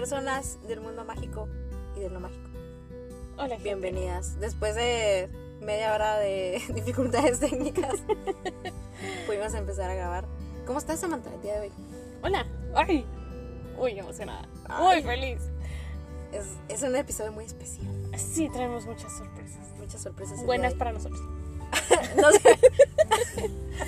[0.00, 1.46] personas del mundo mágico
[1.94, 2.48] y de lo mágico.
[3.36, 3.64] Hola, gente.
[3.64, 4.40] Bienvenidas.
[4.40, 5.28] Después de
[5.60, 7.96] media hora de dificultades técnicas,
[9.26, 10.24] pudimos empezar a grabar.
[10.64, 11.72] ¿Cómo estás, Samantha, el día de hoy?
[12.22, 12.46] Hola.
[12.74, 13.04] Ay.
[13.78, 14.48] Uy, emocionada.
[14.70, 15.02] Ay.
[15.02, 15.42] Muy feliz.
[16.32, 17.86] Es, es un episodio muy especial.
[18.16, 19.68] Sí, traemos muchas sorpresas.
[19.76, 20.42] Muchas sorpresas.
[20.46, 21.20] Buenas para nosotros.
[22.16, 22.58] No sé.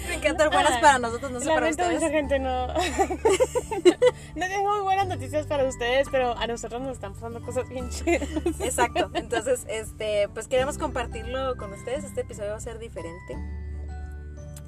[0.09, 2.13] Me encanta buenas para nosotros, no sé para Lamento mucha ustedes.
[2.13, 2.67] gente no.
[4.37, 7.91] no tengo muy buenas noticias para ustedes, pero a nosotros nos están pasando cosas bien
[7.91, 8.29] chidas.
[8.61, 9.11] Exacto.
[9.15, 12.05] Entonces, este, pues queremos compartirlo con ustedes.
[12.05, 13.37] Este episodio va a ser diferente.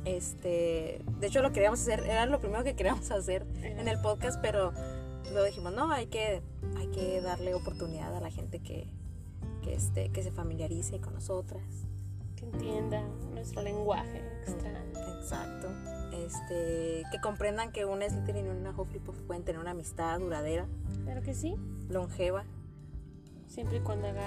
[0.05, 4.39] Este, de hecho lo queríamos hacer, era lo primero que queríamos hacer en el podcast,
[4.43, 4.73] pero
[5.31, 6.43] luego dijimos, no, hay que,
[6.77, 8.87] hay que darle oportunidad a la gente que,
[9.63, 11.84] que, este, que se familiarice con nosotras.
[12.53, 14.79] Que entienda nuestro lenguaje extraño.
[15.21, 15.69] Exacto.
[16.13, 20.67] Este, que comprendan que una Slytherin y una Hufflepuff pueden tener una amistad duradera,
[21.05, 21.57] Claro que sí.
[21.89, 22.45] longeva.
[23.49, 24.23] Siempre y cuando haga.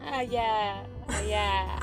[0.00, 0.84] Ah, ya.
[1.28, 1.78] ya.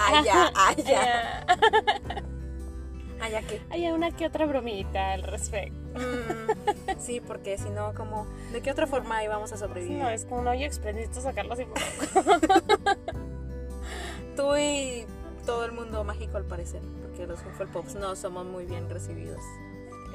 [3.21, 3.61] Ah, ya que.
[3.69, 5.77] Hay una que otra bromita al respecto.
[5.95, 9.97] Mm, sí, porque si no, como, ¿de qué otra forma íbamos a sobrevivir?
[9.97, 11.65] No, es como un hoyo exprendiste sacarlo así.
[14.35, 15.05] Tú y
[15.49, 19.41] todo el mundo mágico al parecer, porque los Hufflepuffs no somos muy bien recibidos.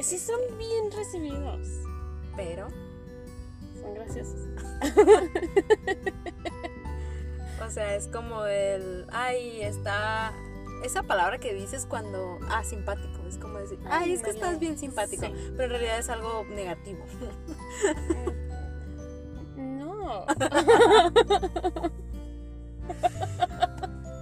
[0.00, 1.66] Sí, son bien recibidos.
[2.36, 2.68] Pero,
[3.80, 4.46] Son graciosos.
[7.66, 10.32] o sea, es como el, ay, está...
[10.84, 14.78] Esa palabra que dices cuando, ah, simpático, es como decir, ay, es que estás bien
[14.78, 15.32] simpático, Sí.
[15.56, 17.04] pero en realidad es algo negativo.
[19.56, 20.26] No.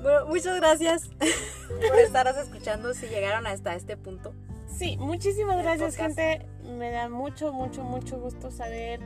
[0.03, 4.35] Bueno, muchas gracias por estaros escuchando si llegaron hasta este punto.
[4.67, 6.19] Sí, muchísimas gracias, podcast.
[6.19, 6.47] gente.
[6.77, 9.01] Me da mucho, mucho, mucho gusto saber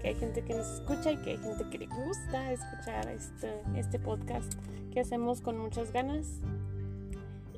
[0.00, 3.62] que hay gente que nos escucha y que hay gente que le gusta escuchar este,
[3.76, 4.52] este podcast
[4.92, 6.26] que hacemos con muchas ganas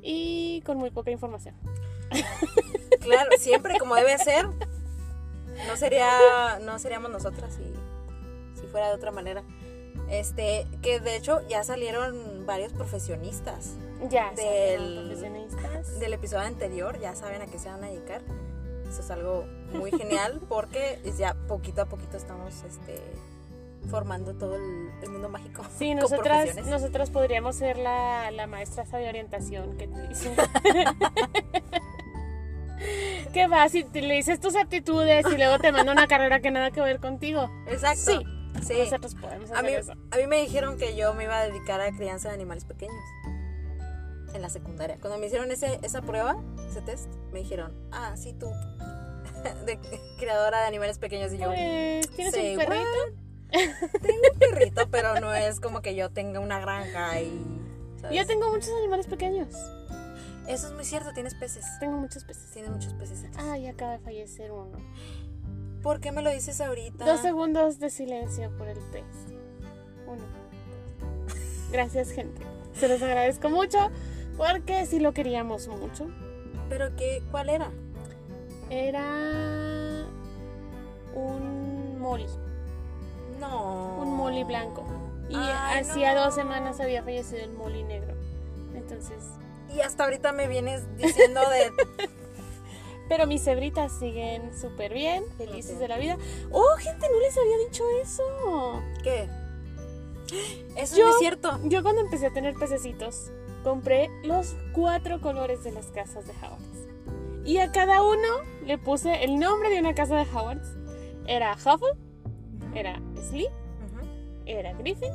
[0.01, 1.55] y con muy poca información.
[3.01, 4.47] Claro, siempre como debe ser.
[5.67, 9.43] No sería, no seríamos nosotras si, si fuera de otra manera.
[10.09, 13.73] Este, que de hecho ya salieron varios profesionistas
[14.09, 15.99] Ya, Del- profesionistas.
[15.99, 18.21] del episodio anterior, ya saben a qué se van a dedicar.
[18.89, 23.01] Eso es algo muy genial porque ya poquito a poquito estamos este,
[23.89, 25.63] formando todo el, el mundo mágico.
[25.77, 30.35] Sí, nosotras, nosotras podríamos ser la, la maestra de orientación que te dice.
[33.33, 33.67] ¿Qué va?
[33.69, 36.81] Si te- le dices tus aptitudes y luego te manda una carrera que nada que
[36.81, 37.49] ver contigo.
[37.67, 38.11] Exacto.
[38.11, 38.25] Sí,
[38.63, 38.73] Sí.
[38.79, 39.93] Nosotros podemos hacer A mí, eso.
[40.11, 42.95] a mí me dijeron que yo me iba a dedicar a crianza de animales pequeños
[44.33, 44.97] en la secundaria.
[44.99, 46.37] Cuando me hicieron ese, esa prueba,
[46.69, 48.47] ese test, me dijeron, ah, sí, tú,
[49.65, 49.79] de
[50.17, 51.31] criadora de animales pequeños.
[51.33, 52.81] Y yo, Pues, ¿tienes "Say un perrito?
[52.81, 54.01] what?
[54.01, 57.39] Tengo un perrito, pero no es como que yo tenga una granja y...
[58.01, 58.17] ¿sabes?
[58.17, 59.47] Yo tengo muchos animales pequeños.
[60.47, 61.65] Eso es muy cierto, tienes peces.
[61.79, 62.51] Tengo muchos peces.
[62.51, 63.23] Tienes muchos peces.
[63.37, 64.77] Ay, acaba de fallecer uno.
[65.85, 67.05] ¿Por qué me lo dices ahorita?
[67.05, 69.03] Dos segundos de silencio por el pez.
[70.07, 70.23] Uno.
[71.71, 72.41] Gracias, gente.
[72.73, 73.91] Se los agradezco mucho
[74.35, 76.07] porque sí lo queríamos mucho.
[76.69, 77.21] ¿Pero qué?
[77.29, 77.69] ¿Cuál era?
[78.71, 80.07] Era
[81.13, 82.25] un molly,
[83.39, 83.97] No.
[84.01, 84.83] un molly blanco.
[85.29, 86.25] Y Ay, hacía no.
[86.25, 88.15] dos semanas había fallecido el molly negro.
[88.73, 89.23] Entonces,
[89.71, 92.07] Y hasta ahorita me vienes diciendo de...
[93.09, 96.17] pero mis cebritas siguen súper bien, felices de la vida.
[96.51, 98.23] Oh, gente, no les había dicho eso.
[99.03, 99.27] ¿Qué?
[100.75, 101.59] Eso Yo- no es cierto.
[101.65, 103.31] Yo cuando empecé a tener pececitos,
[103.63, 107.45] compré los cuatro colores de las casas de Howards.
[107.45, 108.27] Y a cada uno
[108.65, 110.67] le puse el nombre de una casa de Howards.
[111.27, 111.93] Era Huffle,
[112.73, 112.99] era
[113.29, 114.07] Slee, Ujú.
[114.45, 115.11] era Griffin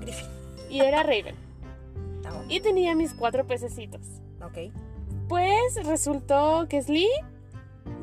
[0.00, 0.26] Griffin.
[0.70, 1.34] y era Raven.
[2.48, 4.00] Y tenía mis cuatro pececitos.
[4.42, 4.72] Ok.
[5.30, 7.08] Pues resultó que Slee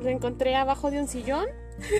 [0.01, 1.45] lo encontré abajo de un sillón.
[1.77, 1.99] Pobre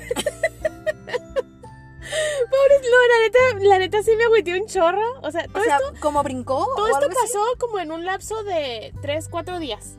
[2.79, 5.19] Slee, la neta, la neta sí me agüité un chorro.
[5.21, 6.65] O sea, todo O sea, esto ¿cómo brincó?
[6.77, 7.19] Todo esto algo así?
[7.33, 9.95] pasó como en un lapso de 3, 4 días.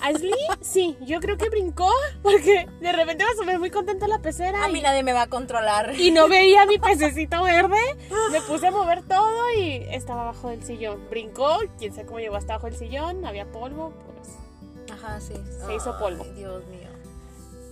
[0.00, 1.90] A Slee, sí, yo creo que brincó
[2.22, 5.12] porque de repente me asomé muy contenta a la pecera A mí y, nadie me
[5.12, 5.92] va a controlar.
[5.98, 7.80] y no veía mi pececito verde.
[8.30, 11.04] Me puse a mover todo y estaba abajo del sillón.
[11.10, 14.37] Brincó, quién sabe cómo llegó hasta abajo del sillón, había polvo, pues
[14.98, 15.34] Ajá, sí.
[15.66, 16.24] Se hizo Ay, polvo.
[16.34, 16.88] Dios mío.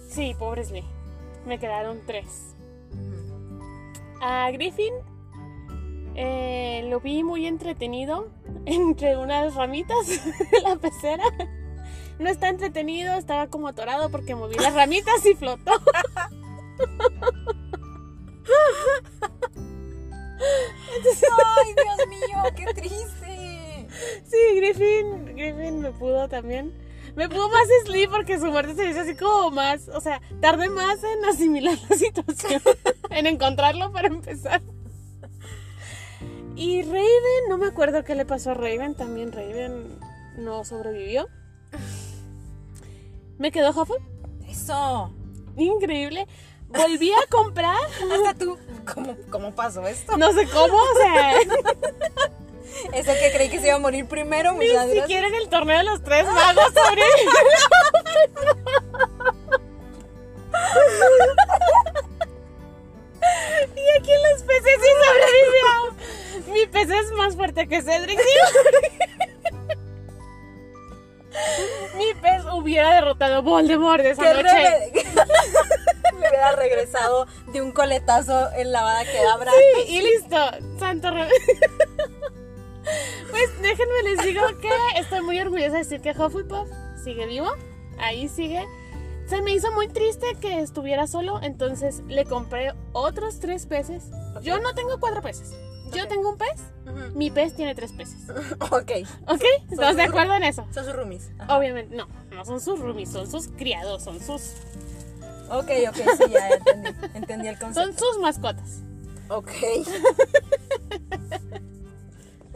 [0.09, 0.85] sí, pobre Slee.
[1.45, 2.55] Me quedaron tres.
[4.21, 4.95] A Griffin
[6.15, 8.29] eh, lo vi muy entretenido
[8.65, 10.07] entre unas ramitas
[10.51, 11.25] de la pecera.
[12.19, 15.73] No está entretenido, estaba como atorado porque moví las ramitas y flotó.
[20.39, 23.87] Ay, Dios mío, qué triste.
[24.25, 26.73] Sí, Griffin, Griffin me pudo también.
[27.17, 29.89] Me pudo más Slee porque su muerte se dice así como más.
[29.89, 32.61] O sea, tardé más en asimilar la situación.
[33.11, 34.61] en encontrarlo para empezar.
[36.55, 38.95] Y Raven, no me acuerdo qué le pasó a Raven.
[38.95, 39.99] También Raven
[40.37, 41.27] no sobrevivió.
[43.39, 43.97] Me quedó Huffle.
[44.47, 45.11] Eso.
[45.57, 46.27] Increíble.
[46.69, 47.79] Volví a comprar.
[48.13, 48.59] Hasta tú.
[48.93, 50.19] ¿Cómo, cómo pasó esto?
[50.19, 51.33] No sé cómo, o sea.
[52.93, 55.03] Eso que creí que se iba a morir primero, Ni muchas gracias.
[55.05, 56.73] siquiera en el torneo de los tres magos
[63.77, 66.53] y aquí en los peces sí sobrevivió.
[66.53, 68.19] Mi pez es más fuerte que Cedric.
[71.97, 74.93] Mi pez hubiera derrotado a Voldemort esa Que noche.
[76.15, 79.53] Me hubiera regresado de un coletazo en la vada que abra.
[79.53, 80.37] Sí, y listo.
[80.79, 81.29] Santo re-
[83.31, 86.69] Pues déjenme les digo que estoy muy orgullosa de decir que Hufflepuff
[87.03, 87.49] sigue vivo.
[87.99, 88.65] Ahí sigue.
[89.29, 94.05] Se me hizo muy triste que estuviera solo, entonces le compré otros tres peces.
[94.43, 95.53] Yo no tengo cuatro peces.
[95.93, 96.09] Yo Ok.
[96.09, 97.17] tengo un pez, Ujú.
[97.19, 98.29] mi pez tiene tres peces.
[98.71, 98.91] Ok.
[99.29, 99.43] ¿Ok?
[99.71, 100.67] ¿Estamos de acuerdo en eso?
[100.73, 101.31] Son sus roomies.
[101.39, 101.57] Ajá.
[101.59, 104.53] Obviamente, no, no son sus roomies, son sus criados, son sus,
[105.49, 106.91] Ok, ok, sí, ya entendí.
[107.15, 107.93] Entendí el concepto.
[107.93, 108.81] son sus mascotas.
[109.29, 109.51] Ok.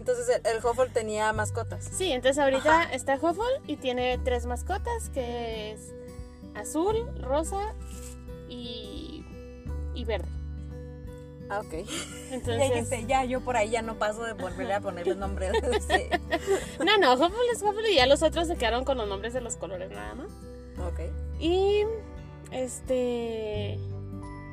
[0.00, 1.84] Entonces el, el Huffle tenía mascotas.
[1.84, 5.92] Sí, entonces ahorita está Huffle y tiene tres mascotas que es
[6.54, 7.74] azul, rosa
[8.48, 9.22] y,
[9.94, 10.28] y verde.
[11.50, 11.70] Ah, ok.
[11.72, 15.50] Ya Entonces, dijiste, ya yo por ahí ya no paso de volverle a ponerle nombre.
[15.80, 16.08] Sí.
[16.84, 19.42] no, no, Huffle es Huffle y ya los otros se quedaron con los nombres de
[19.42, 20.30] los colores nada más.
[20.78, 21.00] Ok.
[21.38, 21.84] Y
[22.52, 23.78] este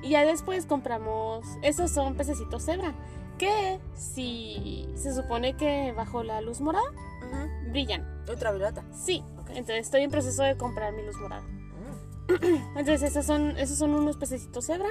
[0.02, 2.94] y ya después compramos, esos son pececitos cebra,
[3.38, 7.72] que si se supone que bajo la luz morada Ujú.
[7.72, 8.06] brillan.
[8.30, 8.84] Ultravioleta.
[8.94, 11.44] Sí, entonces estoy en proceso de comprar mi luz morada.
[11.44, 12.34] Mm.
[12.78, 14.90] Entonces esos son, esos son unos pececitos cebra.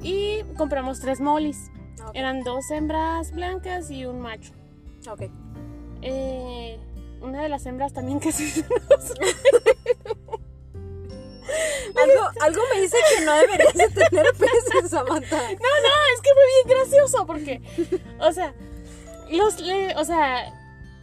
[0.00, 1.70] Y compramos tres molis.
[2.04, 2.10] Ok.
[2.14, 4.52] Eran dos hembras blancas y un macho.
[5.10, 5.22] Ok.
[6.02, 6.78] Eh,
[7.20, 8.44] una de las hembras también casi
[12.12, 15.36] Algo, algo me dice que no deberías de tener peces, Samantha.
[15.36, 17.60] No, no, es que fue bien gracioso porque,
[18.20, 18.54] o sea,
[19.30, 20.52] los, le- o sea,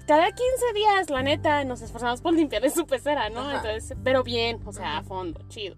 [0.07, 3.41] cada 15 días, la neta, nos esforzamos por limpiarle su pecera, ¿no?
[3.41, 3.57] Ajá.
[3.57, 5.75] Entonces, pero bien, o sea, a fondo, chido.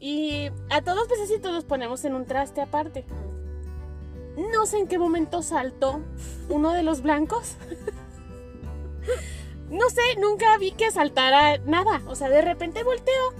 [0.00, 3.04] Y a todos los pececitos los ponemos en un traste aparte.
[4.36, 6.00] No sé en qué momento saltó
[6.48, 7.56] uno de los blancos.
[9.70, 12.00] No sé, nunca vi que saltara nada.
[12.06, 13.34] O sea, de repente volteo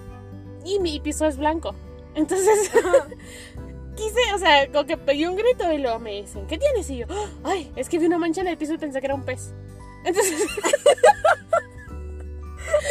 [0.64, 1.74] y mi piso es blanco.
[2.14, 2.70] Entonces,
[3.96, 6.88] quise, o sea, como que pegué un grito y luego me dicen, ¿qué tienes?
[6.90, 7.06] Y yo,
[7.44, 9.52] ay, es que vi una mancha en el piso y pensé que era un pez.
[10.04, 10.34] Entonces,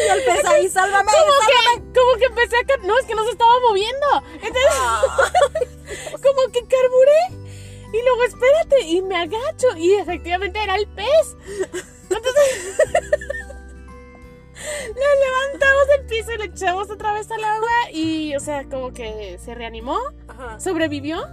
[0.06, 1.12] Y el pez ahí, sálvame.
[1.12, 2.78] como que, como que empecé a...
[2.86, 4.06] No, es que no se estaba moviendo.
[4.34, 5.02] Entonces, Ah.
[6.12, 7.48] como que carburé.
[7.94, 9.68] Y luego, espérate, y me agacho.
[9.78, 11.36] Y efectivamente era el pez.
[12.10, 12.78] Entonces,
[14.96, 17.92] le levantamos del piso y le echamos otra vez al agua.
[17.92, 20.60] Y, o sea, como que se reanimó, Ajá.
[20.60, 21.24] sobrevivió,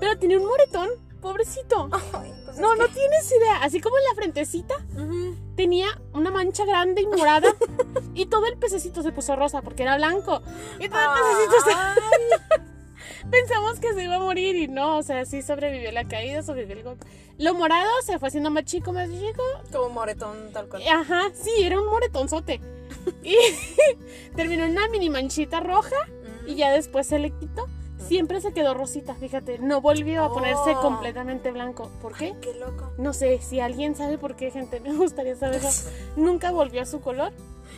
[0.00, 0.88] pero tenía un moretón,
[1.20, 1.88] pobrecito.
[2.14, 3.62] Ay, pues No, no tienes idea.
[3.62, 4.74] Así como en la frentecita
[5.56, 7.54] tenía una mancha grande y morada.
[8.14, 10.42] y todo el pececito se puso rosa porque era blanco.
[10.78, 12.75] Y todo el pececito se
[13.30, 16.76] Pensamos que se iba a morir y no, o sea, sí sobrevivió la caída, sobrevivió
[16.76, 17.06] el golpe.
[17.38, 19.42] Lo morado se fue haciendo más chico, más chico.
[19.72, 20.82] Como moretón, tal cual.
[20.88, 22.60] Ajá, sí, era un moretonzote.
[23.22, 23.36] Y
[24.36, 25.96] terminó en una mini manchita roja
[26.46, 27.66] y ya después se le quitó.
[27.98, 30.80] Siempre se quedó rosita, fíjate, no volvió a ponerse Oh.
[30.80, 31.90] completamente blanco.
[32.00, 32.34] ¿Por qué?
[32.40, 32.92] Qué loco.
[32.98, 35.68] No sé, si alguien sabe por qué, gente, me gustaría saberlo.
[36.14, 37.32] Nunca volvió a su color.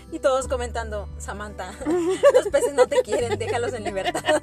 [0.12, 1.72] Y todos comentando, Samantha,
[2.34, 4.42] los peces no te quieren, déjalos en libertad.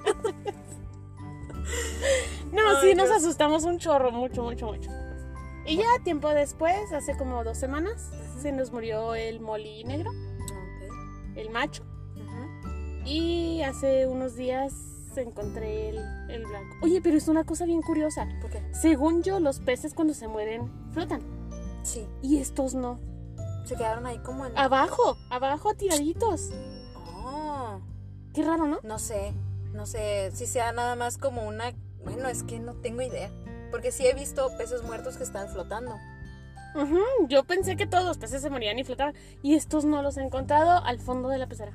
[2.52, 4.90] No, Ay, sí, nos asustamos un chorro, mucho, mucho, mucho.
[5.66, 11.36] Y ya tiempo después, hace como dos semanas, se nos murió el moli negro, Ok.
[11.36, 11.84] el macho.
[12.16, 12.70] Ujú.
[13.06, 14.74] Y hace unos días
[15.18, 15.98] encontré el,
[16.30, 16.76] el blanco.
[16.82, 18.28] Oye, pero es una cosa bien curiosa.
[18.42, 18.62] ¿Por qué?
[18.74, 21.22] Según yo, los peces cuando se mueren flotan.
[21.84, 23.00] Sí, Y estos no.
[23.66, 24.58] Se quedaron ahí como en...
[24.58, 26.52] Abajo, abajo, tiraditos.
[26.96, 27.80] Oh,
[28.34, 28.80] Qué raro, ¿no?
[28.84, 29.34] no sé,
[29.74, 31.74] no sé si sea nada más como una...
[32.04, 33.32] Bueno, es que no tengo idea.
[33.72, 35.96] Porque sí he visto peces muertos que están flotando.
[37.30, 39.16] Yo pensé que todos los peces se morían y flotaban.
[39.42, 41.72] Y estos no los he encontrado al fondo de la pecera.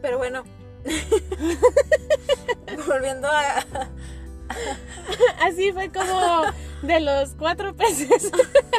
[0.00, 0.44] Pero bueno.
[2.86, 3.64] volviendo a...
[5.42, 6.42] Así fue como
[6.82, 8.30] de los cuatro peces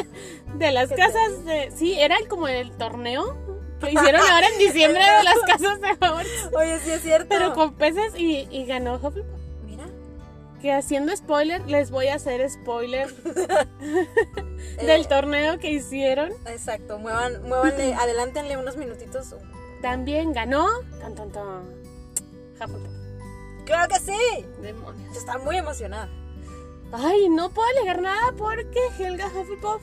[0.54, 1.72] de las casas de...
[1.76, 3.36] Sí, era como el torneo
[3.80, 6.24] que hicieron ahora en diciembre de las casas de favor.
[6.56, 7.26] Oye, sí es cierto.
[7.28, 9.40] Pero con peces y, y ganó Hufflepuff.
[9.64, 9.84] Mira.
[10.62, 13.08] Que haciendo spoiler, les voy a hacer spoiler
[14.78, 16.32] Eh, del torneo que hicieron.
[16.46, 19.34] Exacto, muevan, muévanle, adelántenle unos minutitos.
[19.82, 20.66] También ganó.
[21.00, 21.64] Tan, tan, tan.
[22.54, 23.05] Hufflepuff.
[23.66, 24.46] ¡Claro que sí!
[24.62, 25.16] Demonios.
[25.16, 26.08] Está muy emocionada.
[26.92, 29.82] Ay, no puedo alegar nada porque Helga Hufflepuff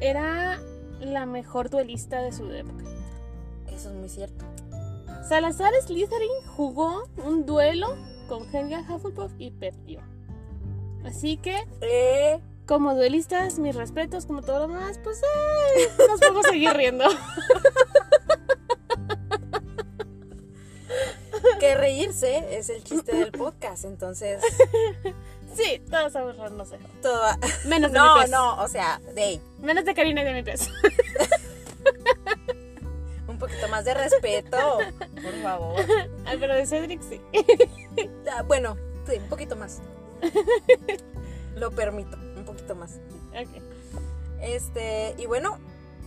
[0.00, 0.60] era
[1.00, 2.84] la mejor duelista de su época.
[3.68, 4.44] Eso es muy cierto.
[5.28, 7.96] Salazar Slytherin jugó un duelo
[8.28, 10.00] con Helga Hufflepuff y perdió.
[11.04, 16.46] Así que, Eh, como duelistas, mis respetos, como todo lo demás, pues eh, nos podemos
[16.46, 17.04] seguir riendo.
[21.60, 24.42] que reírse es el chiste del podcast, entonces
[25.54, 26.70] Sí, todos sabemos reírnos.
[26.70, 28.30] de- todo va- Menos de No, mi pez.
[28.30, 30.68] no, o sea, de Menos de Karina y de mi pez.
[33.28, 34.78] un poquito más de respeto,
[35.22, 35.84] por favor.
[36.26, 37.20] Ay, pero de Cedric sí.
[38.32, 38.76] Ah, Bueno,
[39.08, 39.80] sí, un poquito más.
[41.56, 42.98] Lo permito, un poquito más.
[43.30, 43.62] Ok.
[44.40, 45.58] Este, y bueno,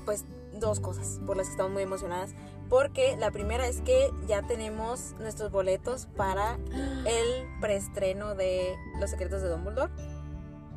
[0.05, 2.31] pues dos cosas por las que estamos muy emocionadas.
[2.69, 6.57] Porque la primera es que ya tenemos nuestros boletos para
[7.05, 9.91] el preestreno de Los Secretos de Dumbledore.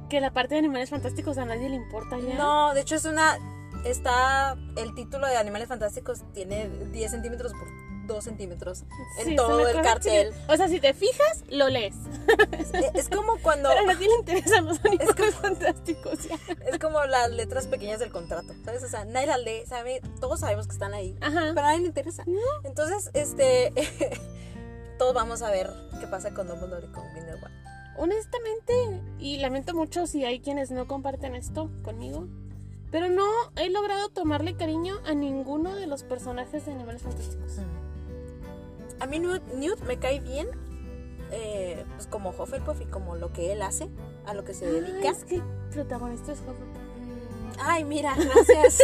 [0.09, 2.35] Que la parte de animales fantásticos a nadie le importa ya.
[2.35, 3.39] No, de hecho es una.
[3.85, 4.57] Está.
[4.77, 7.69] El título de Animales Fantásticos tiene 10 centímetros por
[8.07, 8.85] 2 centímetros
[9.19, 10.33] en Sí, es todo el cartel.
[10.33, 10.53] chiquita.
[10.53, 11.95] O sea, si te fijas, lo lees.
[12.53, 13.69] Es, es como cuando.
[13.69, 16.37] Pero a nadie le interesan los animales fantásticos ya.
[16.67, 18.83] Es como las letras pequeñas del contrato, ¿sabes?
[18.85, 21.53] O sea, nadie las lee, sabe, todos sabemos que están ahí, Ajá.
[21.55, 22.25] pero a nadie le interesa.
[22.65, 23.73] Entonces, este,
[24.99, 25.71] todos vamos a ver
[26.01, 27.55] qué pasa con Dumbledore y con Grindelwald.
[27.99, 28.75] Honestamente,
[29.19, 32.27] y lamento mucho si hay quienes no comparten esto conmigo,
[32.91, 33.25] pero no
[33.57, 37.53] he logrado tomarle cariño a ninguno de los personajes de Animales Fantásticos.
[39.01, 40.49] A mí Newt, me cae bien,
[41.31, 43.89] eh, pues como Hufflepuff y como lo que él hace,
[44.27, 45.11] a lo que se Ah, dedica.
[45.11, 46.83] es que el protagonista es Hufflepuff.
[47.61, 48.79] Ay, mira, gracias.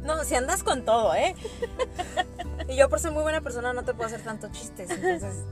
[0.02, 1.34] no, si andas con todo, ¿eh?
[2.68, 5.44] Y yo por ser muy buena persona no te puedo hacer tantos chistes, entonces...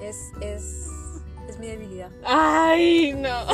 [0.00, 0.86] Es, es,
[1.48, 2.10] es mi debilidad.
[2.24, 3.46] Ay, no.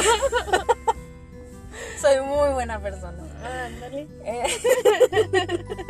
[2.01, 3.23] Soy muy buena persona.
[3.67, 4.07] Ándale.
[4.25, 4.45] Eh,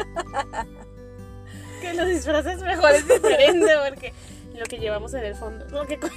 [1.81, 4.13] Que los disfraces mejor es diferente porque
[4.55, 5.99] lo que llevamos en el fondo lo que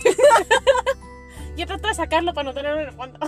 [1.57, 3.19] Yo trato de sacarlo para no tenerlo en el fondo.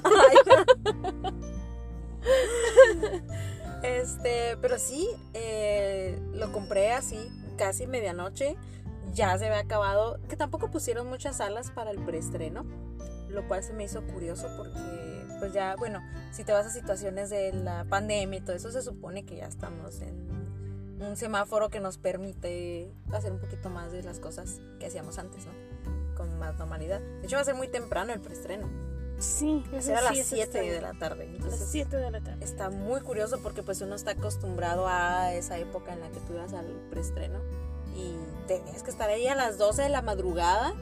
[3.84, 7.17] este, pero sí, eh, lo compré así,
[7.58, 8.55] casi medianoche.
[9.15, 10.19] Ya se había acabado.
[10.29, 12.65] Que tampoco pusieron muchas salas para el preestreno.
[13.29, 17.31] Lo cual se me hizo curioso porque, pues ya, bueno, si te vas a situaciones
[17.31, 20.28] de la pandemia y todo eso, se supone que ya estamos en
[21.00, 25.46] un semáforo que nos permite hacer un poquito más de las cosas que hacíamos antes,
[25.46, 25.53] ¿no?
[26.15, 27.00] Con más normalidad.
[27.00, 28.68] De hecho, va a ser muy temprano el preestreno.
[29.18, 31.24] Sí, Será a sí, las eso 7 está de la tarde.
[31.24, 32.44] A las Entonces, 7 de la tarde.
[32.44, 36.34] está muy curioso porque pues uno está acostumbrado a esa época en la que tú
[36.34, 37.39] ibas al preestreno
[37.96, 38.15] y
[38.48, 40.74] tenías que estar ahí a las 12 de la madrugada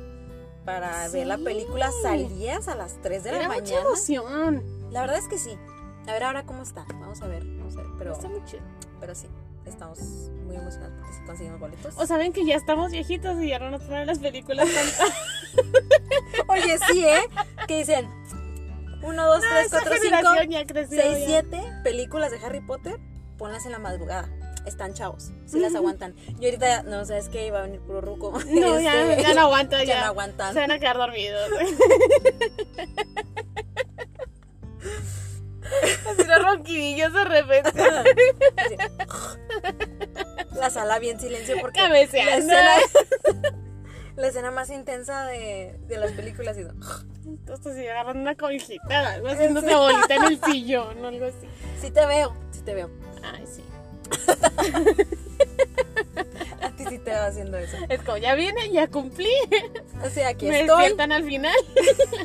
[0.66, 1.44] para ver la Sí.
[1.44, 1.90] película.
[2.04, 3.82] Salías a las 3 de la Era mucha mañana.
[3.82, 4.64] emoción.
[4.92, 5.58] La verdad es que sí.
[6.08, 6.86] A ver ahora cómo está.
[7.00, 7.92] Vamos a ver, vamos a ver.
[7.98, 8.62] Pero, Está muy chido.
[9.00, 9.28] pero sí,
[9.68, 10.00] estamos
[10.46, 11.94] muy emocionados porque sí conseguimos boletos.
[11.98, 15.66] O saben que ya estamos viejitos y ya no nos ponen las películas tan...
[16.48, 17.22] Oye, sí, ¿eh?
[17.68, 18.08] Que dicen
[19.02, 21.42] 1, 2, 3, Esa 4, 5, generación ya creció 6, ya.
[21.42, 23.00] 7 películas de Harry Potter,
[23.38, 24.30] ponlas en la madrugada.
[24.66, 26.14] Están chavos, sí las aguantan.
[26.42, 28.34] Y ahorita, no, sabes que iba a venir puro ruco.
[28.48, 30.00] No, ya, Este, ya no aguanta, ya ya.
[30.02, 30.54] no aguantan.
[30.54, 31.50] Se van a quedar dormidos.
[36.10, 37.72] Así los ronquidillos de repente.
[40.56, 42.38] La sala bien silencio porque la escena,
[44.16, 46.58] la escena más intensa de, de las películas.
[46.58, 46.62] Y,
[47.28, 51.48] Entonces si agarran una cobijita, algo haciéndose bolita en el sillón o algo así.
[51.80, 52.90] sí te veo, sí te veo.
[53.22, 53.64] Ay, sí.
[56.90, 57.78] Sí te va haciendo eso.
[57.90, 59.30] Es como, ya viene, ya cumplí.
[60.06, 60.78] O sea, aquí Me estoy.
[60.78, 61.56] despiertan al final.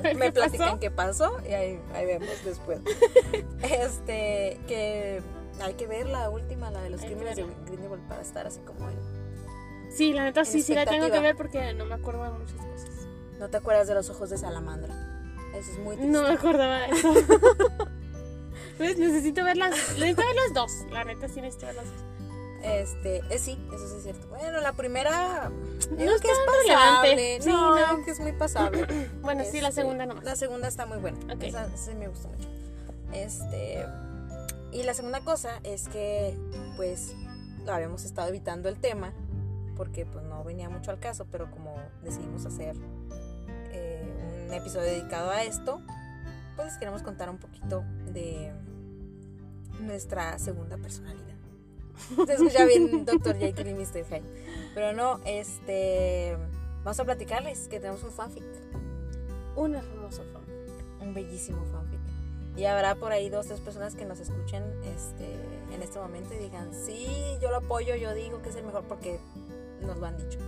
[0.02, 0.81] Ver me platican pasó.
[0.81, 2.81] qué pasó y ahí, ahí vemos después.
[3.62, 5.23] Este, que
[5.61, 7.47] hay que ver la última, la de los crímenes de.
[7.66, 8.97] Grindelwald para estar así como en...
[9.97, 12.54] Sí, la neta sí, sí la tengo que ver porque no me acuerdo de muchas
[12.57, 12.90] cosas.
[13.38, 14.95] No te acuerdas de los ojos de salamandra.
[15.54, 16.12] Eso es muy triste.
[16.12, 17.12] No me acordaba de eso.
[18.78, 19.71] Pues necesito verlas.
[19.99, 20.73] Necesito ver las dos.
[20.90, 21.95] La neta sí necesito ver las dos.
[22.62, 24.28] Este, eh, sí, eso sí es cierto.
[24.28, 25.50] Bueno, la primera
[25.90, 27.42] No es que es pasable.
[27.42, 28.04] Sí, no, no.
[28.04, 28.87] que es muy pasable.
[29.23, 30.25] Bueno, sí, la Este, segunda nomás.
[30.25, 31.19] La segunda está muy buena.
[31.35, 31.42] Ok.
[31.42, 32.49] Esa sí me gustó mucho.
[33.12, 33.85] Este,
[34.73, 36.37] y la segunda cosa es que,
[36.76, 37.14] pues,
[37.69, 39.12] habíamos estado evitando el tema
[39.76, 42.76] porque, pues, no venía mucho al caso, pero como decidimos hacer
[43.73, 45.81] eh, un episodio dedicado a esto,
[46.57, 48.52] pues les queremos contar un poquito de
[49.81, 51.21] nuestra segunda personalidad.
[52.26, 53.37] Se escucha bien, Dr.
[53.38, 54.04] Jekyll y Mr.
[54.04, 54.22] Hyde.
[54.75, 56.37] Pero no, este.
[56.84, 58.44] Vamos a platicarles que tenemos un fanfic.
[59.54, 60.42] Un hermoso fan.
[61.00, 62.00] Un bellísimo fanfic.
[62.56, 65.25] Y habrá por ahí dos, tres personas que nos escuchen este,
[65.75, 67.06] en este momento y digan: Sí,
[67.40, 69.18] yo lo apoyo, yo digo que es el mejor porque
[69.80, 70.38] nos lo han dicho.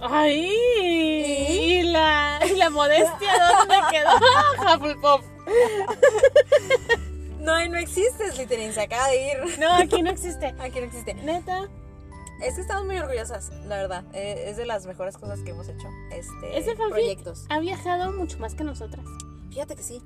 [0.00, 0.50] ¡Ay!
[0.80, 4.10] ¿Y la, y la modestia dónde quedó?
[4.76, 5.22] Hufflepuff.
[7.40, 9.58] No, no existe, Slytherin, se acaba de ir.
[9.58, 10.46] No, aquí no existe.
[10.58, 11.14] Aquí no existe.
[11.14, 11.68] Neta,
[12.42, 14.04] Es que estamos muy orgullosas, la verdad.
[14.12, 15.88] Eh, es de las mejores cosas que hemos hecho.
[16.12, 17.46] Este, Ese proyectos.
[17.48, 19.04] ha viajado mucho más que nosotras.
[19.50, 20.02] Fíjate que sí.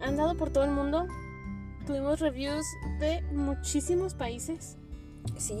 [0.00, 1.06] Ha andado por todo el mundo.
[1.86, 2.66] Tuvimos reviews
[2.98, 4.76] de muchísimos países.
[5.38, 5.58] Sí,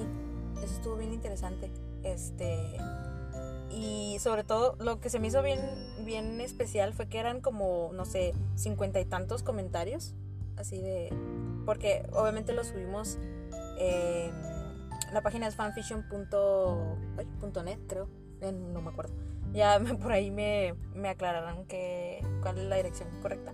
[0.62, 1.70] eso estuvo bien interesante.
[2.02, 2.58] Este.
[3.70, 5.60] Y sobre todo, lo que se me hizo bien,
[6.04, 10.14] bien especial fue que eran como, no sé, cincuenta y tantos comentarios.
[10.56, 11.12] Así de.
[11.64, 13.18] Porque obviamente lo subimos.
[13.78, 14.30] eh,
[15.12, 18.08] la página es fanfiction.net, creo.
[18.40, 19.14] eh, No me acuerdo.
[19.52, 23.52] Ya me- por ahí me, me aclararán que, cuál es la dirección correcta.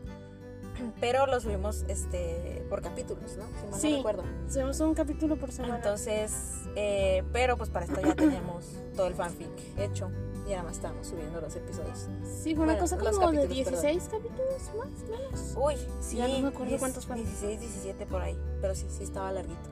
[1.00, 3.44] Pero lo subimos este, por capítulos, ¿no?
[3.60, 3.90] Si mal Sí.
[3.90, 4.24] no recuerdo.
[4.46, 5.76] Hacemos un capítulo por semana.
[5.76, 10.10] Entonces, eh, pero pues para esto ya teníamos todo el fanfic hecho
[10.46, 12.08] y nada más estábamos subiendo los episodios.
[12.24, 13.82] sí, fue una bueno, cosa como de capítulos, perdón.
[13.82, 15.56] 16 capítulos más menos.
[15.56, 17.24] Uy, sí, Ya no me acuerdo 10, cuántos fueron.
[17.24, 19.70] 16, 17 por ahí, pero sí, sí estaba larguito.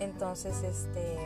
[0.00, 1.16] Entonces, este,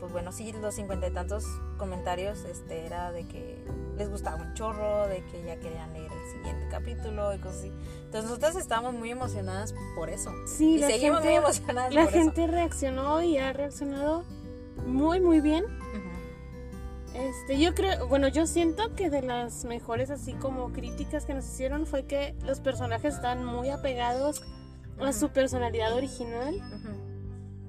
[0.00, 1.44] pues bueno, sí, los cincuenta y tantos
[1.76, 3.64] comentarios, este, era de que
[3.96, 7.72] les gustaba un chorro, de que ya querían leer el siguiente capítulo y cosas así.
[8.04, 10.32] Entonces nosotras estábamos muy emocionadas por eso.
[10.46, 14.24] Sí, Y la seguimos muy gente, emocionadas la por gente reaccionó y ha reaccionado
[14.86, 15.64] muy, muy bien.
[17.18, 21.46] Este, yo creo, bueno, yo siento que de las mejores así como críticas que nos
[21.46, 24.42] hicieron fue que los personajes están muy apegados
[25.00, 26.54] a su personalidad original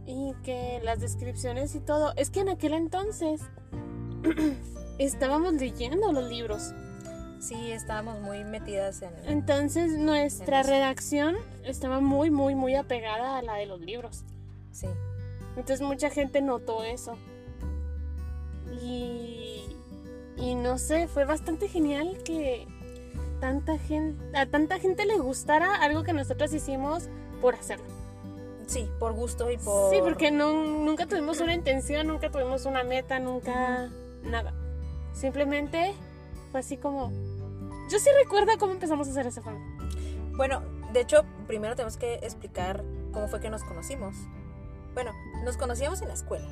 [0.06, 3.42] y que las descripciones y todo, es que en aquel entonces
[5.00, 6.74] estábamos leyendo los libros.
[7.40, 9.14] Sí, estábamos muy metidas en...
[9.26, 14.26] Entonces nuestra En redacción estaba muy, muy, muy apegada a la de los libros.
[14.72, 14.88] Sí.
[15.56, 17.18] Entonces mucha gente notó eso.
[18.82, 19.39] Y,
[20.40, 22.68] y no sé, fue bastante genial que
[23.40, 27.10] tanta gente, a tanta gente le gustara algo que nosotros hicimos
[27.42, 27.86] por hacerlo.
[28.68, 29.92] Sí, por gusto y por...
[29.92, 33.90] Sí, porque no, nunca tuvimos una intención, nunca tuvimos una meta, nunca
[34.24, 34.54] nada.
[35.14, 35.94] Simplemente
[36.52, 37.12] fue así como...
[37.92, 39.58] Yo sí recuerdo cómo empezamos a hacer ese fan.
[40.38, 40.62] Bueno,
[40.94, 44.16] de hecho, primero tenemos que explicar cómo fue que nos conocimos.
[44.94, 46.48] Bueno, nos conocíamos en la escuela,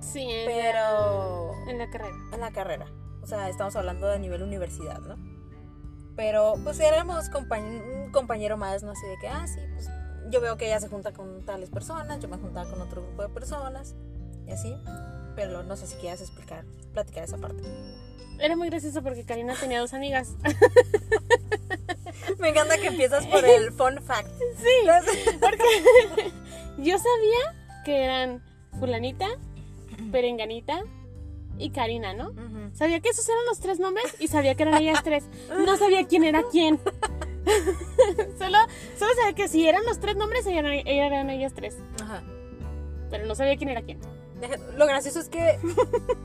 [0.00, 2.16] Sí, en, pero la, en la carrera.
[2.32, 2.86] en la carrera.
[3.26, 5.16] O sea, estamos hablando de nivel universidad, ¿no?
[6.14, 9.90] Pero pues éramos compañ- un compañero más, no sé de qué, ah, sí, pues
[10.30, 13.22] yo veo que ella se junta con tales personas, yo me juntaba con otro grupo
[13.22, 13.96] de personas
[14.46, 14.76] y así.
[15.34, 17.64] Pero no sé si quieras explicar, platicar esa parte.
[18.38, 20.34] Era muy gracioso porque Karina tenía dos amigas.
[22.38, 24.30] Me encanta que empiezas por el fun fact.
[24.56, 24.88] Sí,
[25.40, 26.32] porque
[26.78, 28.40] yo sabía que eran
[28.78, 29.26] fulanita,
[30.12, 30.84] perenganita
[31.58, 32.32] y Karina, ¿no?
[32.74, 35.24] Sabía que esos eran los tres nombres y sabía que eran ellas tres.
[35.64, 36.78] No sabía quién era quién.
[38.38, 38.58] solo,
[38.98, 41.76] solo sabía que si eran los tres nombres, eran, eran ellas tres.
[42.02, 42.22] Ajá.
[43.10, 44.00] Pero no sabía quién era quién.
[44.76, 45.58] Lo gracioso es que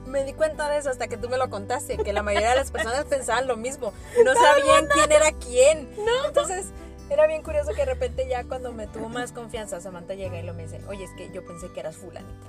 [0.05, 2.55] me di cuenta de eso hasta que tú me lo contaste, que la mayoría de
[2.57, 3.93] las personas pensaban lo mismo,
[4.25, 5.89] no sabían quién era quién.
[6.27, 6.67] Entonces
[7.13, 10.43] era bien curioso que de repente ya cuando me tuvo más confianza, Samantha llega y
[10.43, 12.47] lo me dice, oye, es que yo pensé que eras fulanita,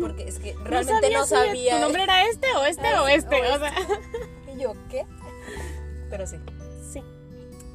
[0.00, 1.76] porque es que realmente no sabía.
[1.76, 3.36] ¿Tu nombre era este o este o Ay, este?
[3.36, 3.72] o O sea,
[4.54, 5.06] Y yo, ¿qué?
[6.10, 6.36] Pero sí.
[6.92, 7.02] sí.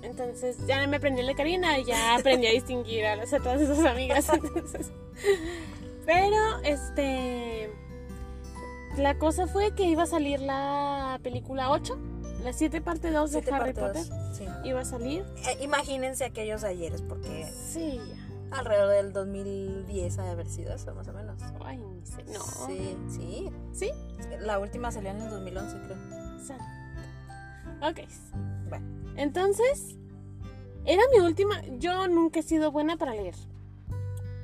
[0.04, 3.68] Entonces ya me aprendí de Karina y ya aprendí a distinguir a las otras de
[3.68, 4.30] sus amigas.
[4.34, 4.92] Entonces,
[6.06, 7.70] pero, este.
[8.98, 12.00] La cosa fue que iba a salir la película 8,
[12.48, 14.04] la 7 parte 2 de Harry Potter.
[14.34, 14.46] sí.
[14.64, 15.26] Iba a salir.
[15.48, 18.00] Eh, imagínense aquellos ayeres, porque Sí,
[18.52, 18.58] ya.
[18.58, 21.42] alrededor del 2010 ha de haber sido eso, más o menos.
[21.64, 21.78] Ay.
[21.78, 22.40] No.
[22.68, 23.50] Sí, sí.
[23.74, 23.92] ¿Sí?
[24.40, 25.98] La última salió en el 2011, creo.
[26.46, 26.58] Sa-
[27.90, 28.00] Ok.
[28.70, 28.86] Bueno.
[29.18, 29.96] Entonces,
[30.86, 31.62] era mi última.
[31.80, 33.36] Yo nunca he sido buena para leer.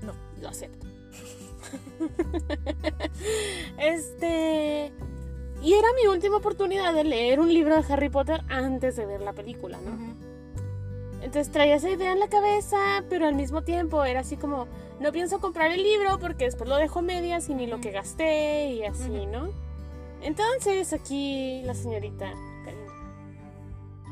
[0.01, 0.13] No.
[0.41, 0.85] Lo acepto.
[3.77, 4.93] este.
[5.63, 9.21] Y era mi última oportunidad de leer un libro de Harry Potter antes de ver
[9.21, 10.13] la película, ¿no?
[11.21, 12.77] Entonces traía esa idea en la cabeza,
[13.09, 14.67] pero al mismo tiempo era así como,
[14.99, 18.71] no pienso comprar el libro porque después lo dejo medias y ni lo que gasté
[18.71, 19.51] y así, ¿no?
[20.21, 22.29] Entonces aquí la señorita
[22.65, 22.93] Karina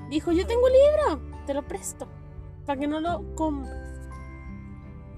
[0.10, 2.08] dijo, yo tengo un libro, te lo presto,
[2.66, 3.76] para que no lo compres.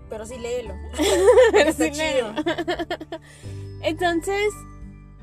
[0.09, 0.73] Pero sí léelo.
[1.51, 2.33] Pero sí leo.
[3.81, 4.51] Entonces,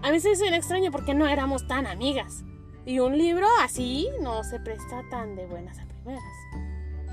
[0.02, 2.44] a mí se me hizo bien extraño porque no éramos tan amigas.
[2.86, 6.22] Y un libro así no se presta tan de buenas a primeras.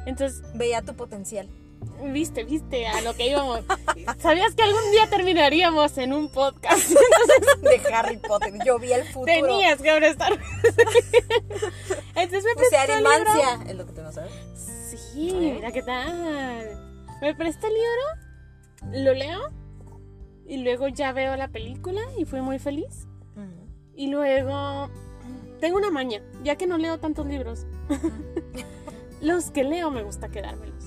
[0.05, 1.49] Entonces, Veía tu potencial.
[2.13, 3.59] viste, viste a lo que íbamos.
[4.19, 6.89] ¿Sabías que algún día terminaríamos en un podcast?
[7.61, 8.53] De Harry Potter.
[8.65, 9.25] Yo vi el futuro.
[9.25, 10.33] Tenías que prestar.
[12.15, 13.69] Entonces me O prestó sea, el libro.
[13.69, 14.31] Es lo que tú no sabes.
[15.13, 17.05] Sí, mira qué tal.
[17.21, 19.51] Me presta el libro, lo leo
[20.47, 23.07] y luego ya veo la película y fui muy feliz.
[23.95, 24.89] Y luego
[25.59, 27.65] tengo una maña, ya que no leo tantos libros.
[29.21, 30.77] Los que leo me gusta quedármelos.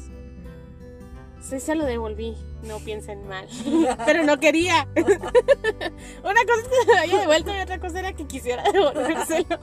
[1.40, 3.48] Sí, se lo devolví, no piensen mal.
[4.06, 4.86] Pero no quería.
[4.94, 9.58] Una cosa es que se lo haya devuelto y otra cosa era que quisiera devolvérselo.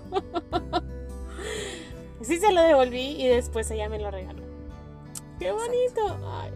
[2.21, 4.43] Sí, se lo devolví y después ella me lo regaló.
[5.39, 6.17] ¡Qué bonito!
[6.25, 6.51] Ay,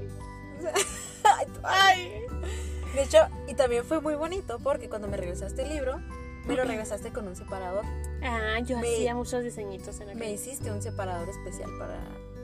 [1.63, 2.25] ay.
[2.95, 5.99] De hecho, y también fue muy bonito porque cuando me regresaste el libro,
[6.45, 7.85] me lo regresaste con un separador.
[8.23, 10.29] Ah, yo Me- hacía muchos diseñitos en Me aquel.
[10.31, 11.97] hiciste un separador especial para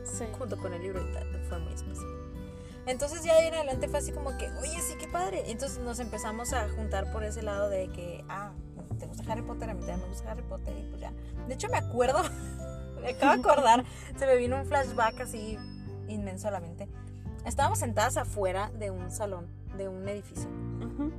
[0.05, 0.23] Sí.
[0.37, 2.07] junto con el libro y tal, fue muy especial.
[2.85, 5.43] Entonces ya de ahí en adelante fue así como que, oye, sí, qué padre.
[5.51, 8.53] Entonces nos empezamos a juntar por ese lado de que, ah,
[8.97, 11.11] te gusta Harry Potter, a mí también me gusta Harry Potter y pues ya.
[11.47, 12.21] De hecho me acuerdo,
[13.01, 13.83] me acabo de acordar,
[14.17, 15.57] se me vino un flashback así
[16.07, 16.87] inmenso a la mente.
[17.47, 20.49] Estábamos sentadas afuera de un salón, de un edificio.
[20.49, 21.13] Ujú.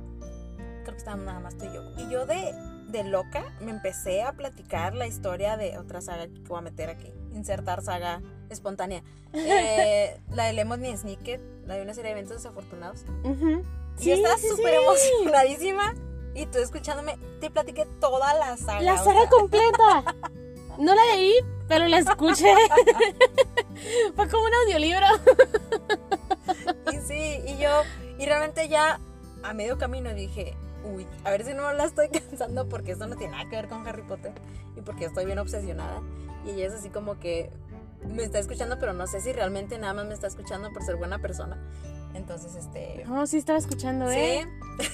[0.83, 1.81] Creo que estábamos nada más tú y yo.
[1.97, 2.53] Y yo de,
[2.87, 6.91] de loca me empecé a platicar la historia de otra saga que voy a meter
[6.91, 7.11] aquí.
[7.33, 9.03] Insertar saga espontánea.
[9.31, 13.05] Eh, la de Lemon Snicket, la de una serie de eventos desafortunados.
[13.23, 13.63] Ujú.
[13.99, 14.83] Y yo estaba sí, súper sí.
[14.83, 15.93] emocionadísima.
[16.33, 18.81] Y tú escuchándome, te platiqué toda la saga.
[18.81, 20.15] La o saga sea, completa.
[20.79, 21.33] No la leí,
[21.67, 22.53] pero la escuché.
[24.15, 25.05] Fue como un audiolibro.
[26.91, 27.83] Y sí, y yo,
[28.17, 28.99] y realmente ya
[29.43, 33.15] a medio camino dije, uy, a ver si no la estoy cansando porque eso no
[33.15, 34.33] tiene nada que ver con Harry Potter
[34.75, 36.01] y porque estoy bien obsesionada.
[36.45, 37.51] Y ella es así como que
[38.07, 40.95] me está escuchando, pero no sé si realmente nada más me está escuchando por ser
[40.95, 41.57] buena persona.
[42.13, 43.03] Entonces, este...
[43.05, 44.47] No, sí estaba escuchando, ¿eh?
[44.79, 44.87] Sí,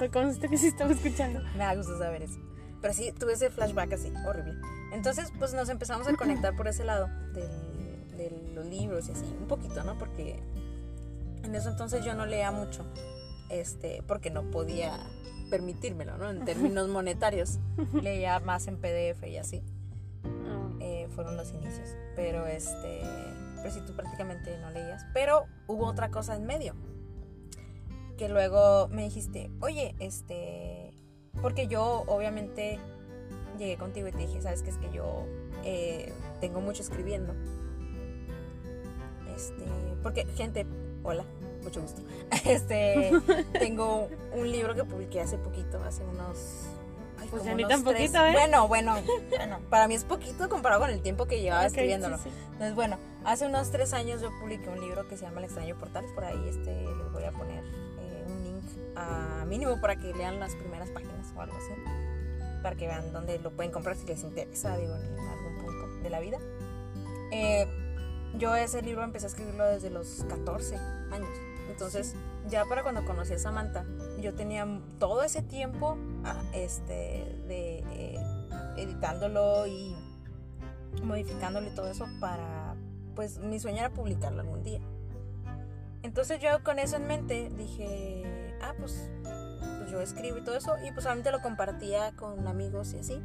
[0.00, 1.40] Me consta que sí estaba escuchando.
[1.52, 2.38] me da gusto saber eso.
[2.86, 4.54] Pero sí, tuve ese flashback así, horrible.
[4.92, 9.24] Entonces, pues nos empezamos a conectar por ese lado del- de los libros y así,
[9.40, 9.98] un poquito, ¿no?
[9.98, 10.40] Porque
[11.42, 12.84] en eso entonces yo no leía mucho,
[13.50, 14.96] este, porque no podía
[15.50, 16.30] permitírmelo, ¿no?
[16.30, 17.58] En términos monetarios.
[18.04, 19.64] Leía más en PDF y así,
[20.24, 21.88] Ah, eh, fueron los inicios.
[22.14, 23.00] Pero este,
[23.56, 25.04] pero sí, tú prácticamente no leías.
[25.12, 26.76] Pero hubo otra cosa en medio.
[28.16, 30.85] Que luego me dijiste, oye, este,
[31.42, 32.78] porque yo obviamente
[33.58, 35.24] llegué contigo y te dije, sabes que es que yo
[35.64, 37.34] eh, tengo mucho escribiendo.
[39.34, 39.64] Este,
[40.02, 40.66] porque, gente,
[41.02, 41.24] hola,
[41.62, 42.02] mucho gusto.
[42.44, 43.12] Este,
[43.58, 46.66] tengo un libro que publiqué hace poquito, hace unos.
[47.20, 48.32] ay, Pues ya ni unos tan tres- poquito, ¿eh?
[48.32, 48.96] Bueno, bueno,
[49.36, 52.16] bueno, para mí es poquito comparado con el tiempo que llevaba escribiéndolo.
[52.18, 52.30] sí, sí.
[52.52, 55.76] Entonces, bueno, hace unos tres años yo publiqué un libro que se llama El extraño
[55.78, 56.04] portal.
[56.14, 57.62] Por ahí este, les voy a poner
[58.96, 61.72] a mínimo para que lean las primeras páginas o algo así.
[62.62, 66.10] Para que vean dónde lo pueden comprar si les interesa, digo, en algún punto de
[66.10, 66.38] la vida.
[67.30, 67.66] Eh,
[68.38, 71.30] yo ese libro empecé a escribirlo desde los 14 años.
[71.70, 72.14] Entonces,
[72.48, 73.84] ya para cuando conocí a Samantha,
[74.20, 74.66] yo tenía
[74.98, 76.92] todo ese tiempo ah, este,
[77.46, 78.18] de eh,
[78.76, 79.94] editándolo y
[81.02, 82.74] modificándole todo eso para,
[83.14, 84.80] pues mi sueño era publicarlo algún día.
[86.02, 88.22] Entonces yo con eso en mente dije,
[88.66, 89.08] ah, pues,
[89.78, 93.22] pues yo escribo y todo eso y pues solamente lo compartía con amigos y así,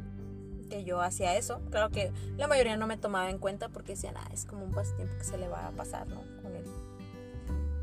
[0.70, 1.60] que yo hacía eso.
[1.70, 4.72] Claro que la mayoría no me tomaba en cuenta porque decían, ah, es como un
[4.72, 6.22] pasatiempo que se le va a pasar, ¿no?
[6.42, 6.64] Con el,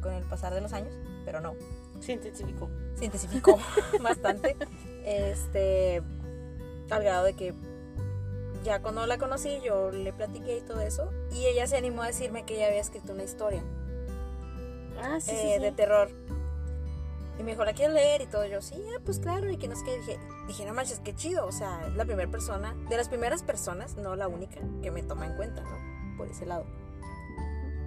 [0.01, 0.93] con el pasar de los años,
[1.25, 1.53] pero no
[1.99, 2.69] Se intensificó.
[2.95, 3.59] se intensificó
[4.01, 4.55] bastante.
[5.05, 6.01] Este,
[6.89, 7.53] al grado de que
[8.63, 11.09] ya cuando la conocí, yo le platiqué y todo eso.
[11.31, 13.63] Y ella se animó a decirme que ella había escrito una historia
[15.01, 15.61] Ah, sí, eh, sí, sí.
[15.61, 16.09] de terror.
[17.39, 18.21] Y me dijo, ¿la quieres leer?
[18.21, 18.45] Y todo.
[18.45, 19.49] Yo, sí, ah, pues claro.
[19.49, 19.97] Y que no sé qué.
[19.97, 21.45] Dije, dije, no manches, qué chido.
[21.45, 25.01] O sea, es la primera persona, de las primeras personas, no la única, que me
[25.03, 26.17] toma en cuenta, ¿no?
[26.17, 26.65] Por ese lado.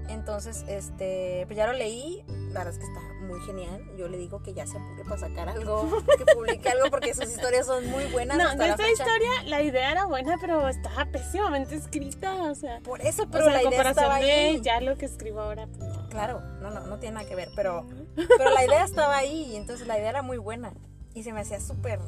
[0.08, 3.82] Entonces, este, pues ya lo leí, la verdad es que está muy genial.
[3.96, 5.88] Yo le digo que ya se apure para sacar algo,
[6.18, 8.36] que publique algo porque sus historias son muy buenas.
[8.36, 12.80] No, de la esta historia la idea era buena, pero estaba pésimamente escrita, o sea.
[12.80, 14.56] Por eso, o pero sea, la en idea comparación ahí.
[14.56, 15.91] de ya lo que escribo ahora, pues.
[16.12, 19.56] Claro, no, no, no tiene nada que ver, pero, pero la idea estaba ahí y
[19.56, 20.74] entonces la idea era muy buena
[21.14, 22.00] y se me hacía súper,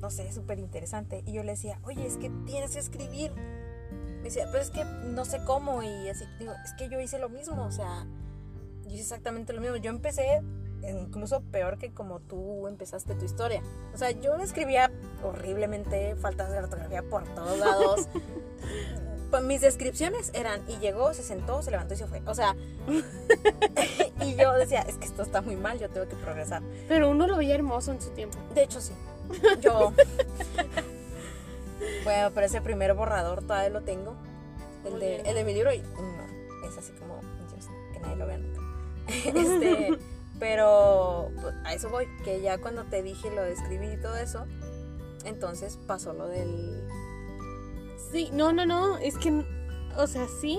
[0.00, 1.22] no sé, súper interesante.
[1.26, 3.32] Y yo le decía, oye, es que tienes que escribir.
[3.32, 7.18] Me decía, pero es que no sé cómo y así, digo, es que yo hice
[7.18, 8.06] lo mismo, o sea,
[8.84, 9.76] yo hice exactamente lo mismo.
[9.76, 10.40] Yo empecé
[10.82, 13.62] incluso peor que como tú empezaste tu historia.
[13.92, 14.90] O sea, yo escribía
[15.22, 18.08] horriblemente, faltas de ortografía por todos lados.
[19.42, 22.22] Mis descripciones eran, y llegó, se sentó, se levantó y se fue.
[22.26, 22.56] O sea,
[24.22, 26.62] y yo decía, es que esto está muy mal, yo tengo que progresar.
[26.88, 28.38] Pero uno lo veía hermoso en su tiempo.
[28.54, 28.92] De hecho, sí.
[29.60, 29.92] Yo.
[32.04, 34.16] bueno, pero ese primer borrador todavía lo tengo.
[34.84, 37.20] El de, el de mi libro, y no, es así como,
[37.52, 38.60] Dios, que nadie lo vea nunca.
[39.06, 39.98] Este,
[40.38, 44.16] pero pues, a eso voy, que ya cuando te dije lo de escribir y todo
[44.16, 44.46] eso,
[45.24, 46.88] entonces pasó lo del.
[48.12, 49.44] Sí, no, no, no, es que,
[49.96, 50.58] o sea, sí,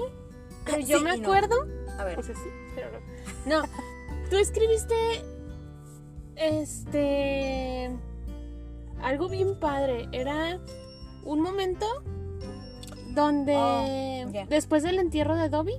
[0.66, 1.26] pero yo Sí me y no.
[1.28, 1.56] acuerdo,
[2.00, 2.88] A ver, o sea, sí, pero
[3.46, 3.62] no.
[3.62, 3.68] No,
[4.30, 4.96] tú escribiste,
[6.36, 7.92] este,
[9.02, 10.60] algo bien padre, era
[11.24, 11.86] un momento
[13.14, 15.76] donde, Oh, después del entierro de Dobby,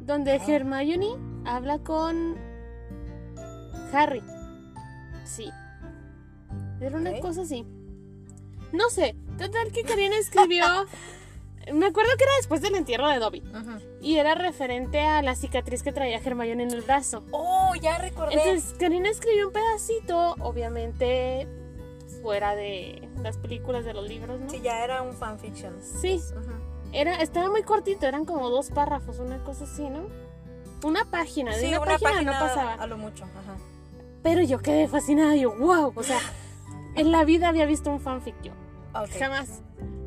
[0.00, 0.44] donde Ah.
[0.48, 2.36] Hermione habla con
[3.92, 4.22] Harry.
[5.24, 5.48] Sí.
[6.80, 7.64] Era una cosa así.
[8.72, 10.64] No sé, total que Karina escribió.
[11.72, 13.42] me acuerdo que era después del entierro de Dobby.
[14.00, 17.24] Y era referente a la cicatriz que traía Hermione en el brazo.
[17.32, 18.34] Oh, ya recordé.
[18.34, 21.48] Entonces, Karina escribió un pedacito, obviamente
[22.22, 24.50] fuera de las películas de los libros, ¿no?
[24.50, 25.74] sí, ya era un fanfiction.
[25.82, 26.20] Sí.
[26.92, 30.08] Era, estaba muy cortito, eran como dos párrafos, una cosa así, ¿no?
[30.82, 32.74] Una página, de Sí, una, una página, página no pasaba.
[32.74, 33.24] a lo mucho.
[33.24, 33.56] Ajá.
[34.22, 36.18] Pero yo quedé fascinada, yo, wow, o sea,
[36.96, 38.52] en la vida había visto un fanfic yo,
[39.18, 39.62] Jamás.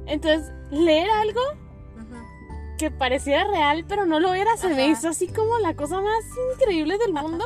[0.06, 1.42] Entonces, leer algo
[2.78, 4.92] que pareciera real, pero no lo era, se me Ajá.
[4.92, 7.46] hizo así como la cosa más increíble del mundo.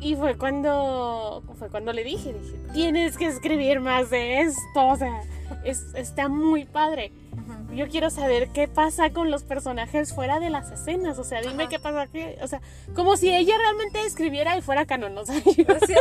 [0.00, 4.96] Y fue cuando, fue cuando le dije, dije, tienes que escribir más de esto, o
[4.96, 5.22] sea,
[5.64, 7.12] es- está muy padre.
[7.32, 7.63] Ujú.
[7.74, 11.64] Yo quiero saber qué pasa con los personajes fuera de las escenas, o sea, dime
[11.64, 11.70] Ajá.
[11.70, 12.60] qué pasa, qué, o sea,
[12.94, 15.98] como si ella realmente escribiera y fuera canon, o sea, yo- O sea,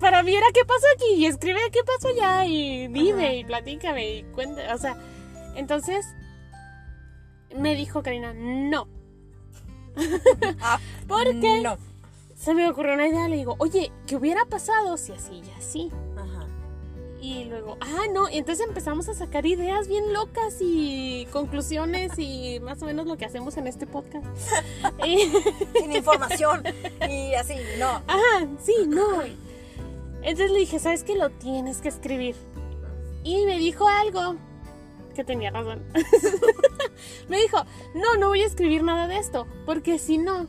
[0.00, 3.32] para mí era qué pasó aquí y escribe qué pasó allá y dime Ajá.
[3.34, 4.96] y platícame y cuenta, o sea,
[5.54, 6.06] entonces
[7.56, 8.88] me dijo Karina, no,
[10.60, 11.60] ah, ¿por qué?
[11.62, 11.76] No.
[12.36, 15.90] Se me ocurrió una idea, le digo, oye, ¿qué hubiera pasado si así y así?
[17.20, 22.60] Y luego, ah, no, y entonces empezamos a sacar ideas bien locas y conclusiones y
[22.60, 24.24] más o menos lo que hacemos en este podcast.
[25.06, 25.30] Y-
[25.80, 26.62] Sin información.
[27.08, 27.88] Y así, no.
[28.06, 29.22] Ajá, sí, no.
[30.22, 31.16] Entonces le dije, ¿sabes qué?
[31.16, 32.36] Lo tienes que escribir.
[33.24, 34.36] Y me dijo algo
[35.14, 35.82] que tenía razón.
[37.28, 40.46] me dijo, no, no voy a escribir nada de esto, porque si no,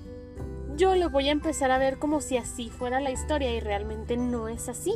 [0.76, 4.18] yo lo voy a empezar a ver como si así fuera la historia y realmente
[4.18, 4.94] no es así.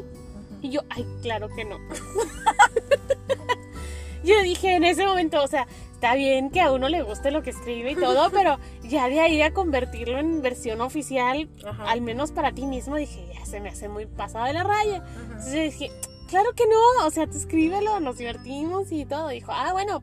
[0.64, 1.78] Y yo, ay, claro que no.
[4.24, 7.44] yo dije en ese momento, o sea, está bien que a uno le guste lo
[7.44, 11.92] que escribe y todo, pero ya de ahí a convertirlo en versión oficial, Ajá.
[11.92, 14.98] al menos para ti mismo, dije, ya se me hace muy pasado de la raya.
[14.98, 15.24] Ajá.
[15.24, 15.92] Entonces yo dije,
[16.30, 19.28] claro que no, o sea, tú escríbelo, nos divertimos y todo.
[19.28, 20.02] Dijo, ah, bueno,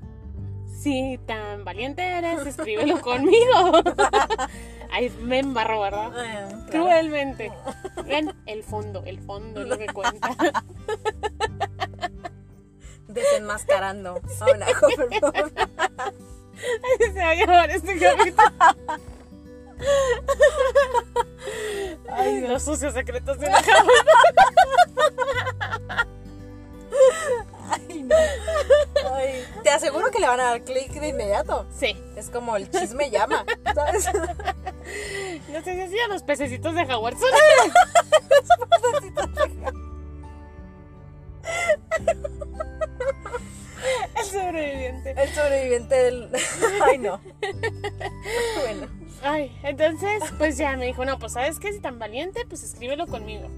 [0.78, 3.82] si tan valiente eres, escríbelo conmigo.
[4.92, 6.10] Ahí me embarró, ¿verdad?
[6.10, 6.66] Claro.
[6.70, 7.52] Cruelmente.
[8.06, 10.30] Ven, el fondo, el fondo es lo que cuenta.
[13.08, 15.08] Desenmascarando a una joven.
[16.98, 18.48] Se va a llamar este capítulo.
[22.10, 23.92] Ay, los sucios secretos de la cama.
[27.70, 28.16] Ay, no.
[29.14, 31.66] Ay, te aseguro que le van a dar clic de inmediato.
[31.76, 31.96] Sí.
[32.16, 34.06] Es como el chisme llama, ¿sabes?
[35.52, 37.16] No sé si hacían los pececitos de Howard.
[37.16, 37.28] Son
[44.16, 45.14] el sobreviviente.
[45.16, 46.28] El sobreviviente del.
[46.84, 47.20] Ay, no.
[48.62, 48.88] Bueno.
[49.22, 53.06] Ay, entonces, pues ya me dijo, no, pues sabes qué, si tan valiente, pues escríbelo
[53.06, 53.50] conmigo.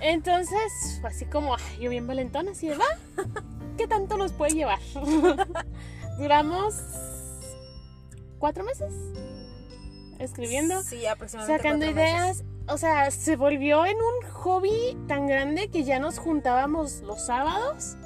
[0.00, 2.84] Entonces, así como, ay, yo bien valentona, así de, va,
[3.76, 4.78] ¿qué tanto nos puede llevar?
[6.18, 6.74] Duramos
[8.38, 8.92] cuatro meses
[10.18, 11.62] escribiendo, Sí, aproximadamente.
[11.62, 11.96] sacando meses.
[11.96, 12.44] ideas.
[12.68, 17.96] O sea, se volvió en un hobby tan grande que ya nos juntábamos los sábados.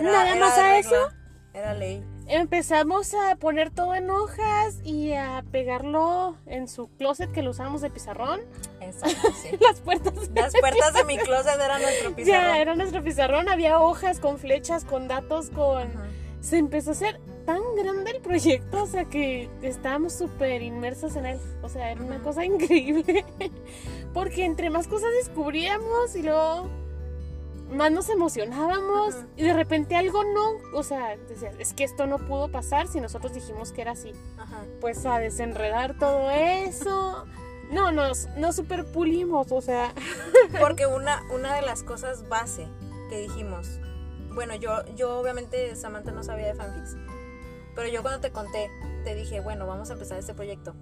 [0.00, 1.08] Nada era más a regla, eso.
[1.52, 2.04] Era ley.
[2.28, 7.80] Empezamos a poner todo en hojas y a pegarlo en su closet que lo usábamos
[7.80, 8.40] de pizarrón.
[8.80, 9.56] Exacto, sí.
[9.60, 10.14] Las puertas.
[10.34, 12.44] Las puertas de mi closet eran nuestro pizarrón.
[12.44, 13.48] Ya, era nuestro pizarrón.
[13.48, 15.88] Había hojas con flechas, con datos, con...
[15.88, 16.06] Ajá.
[16.40, 21.26] Se empezó a hacer tan grande el proyecto, o sea que estábamos súper inmersos en
[21.26, 21.40] él.
[21.62, 23.24] O sea, era una cosa increíble.
[24.14, 26.68] Porque entre más cosas descubríamos y luego
[27.70, 29.26] más nos emocionábamos Ujú.
[29.36, 31.14] y de repente algo no, o sea,
[31.58, 34.12] es que esto no pudo pasar si nosotros dijimos que era así.
[34.38, 34.64] Ajá.
[34.80, 37.26] Pues a desenredar todo eso.
[37.70, 39.92] No, nos, nos super pulimos, o sea,
[40.60, 42.66] Porque una, una de las cosas base
[43.10, 43.78] que dijimos,
[44.34, 46.96] bueno, yo, yo obviamente Samantha no sabía de fanfics,
[47.74, 48.70] pero yo cuando te conté,
[49.04, 50.74] te dije, bueno, vamos a empezar este proyecto.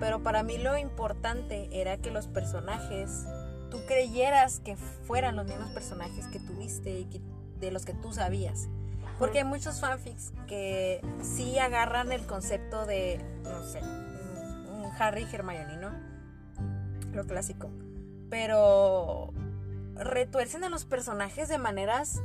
[0.00, 3.24] Pero para mí lo importante era que los personajes,
[3.72, 7.22] tú creyeras que fueran los mismos personajes que tuviste y que-
[7.58, 8.68] de los que tú sabías.
[9.18, 15.34] Porque hay muchos fanfics que sí agarran el concepto de, no sé, un Harry y
[15.34, 15.90] Hermione, ¿no?
[17.14, 17.70] Lo clásico.
[18.28, 19.32] Pero
[19.94, 22.20] retuercen a los personajes de maneras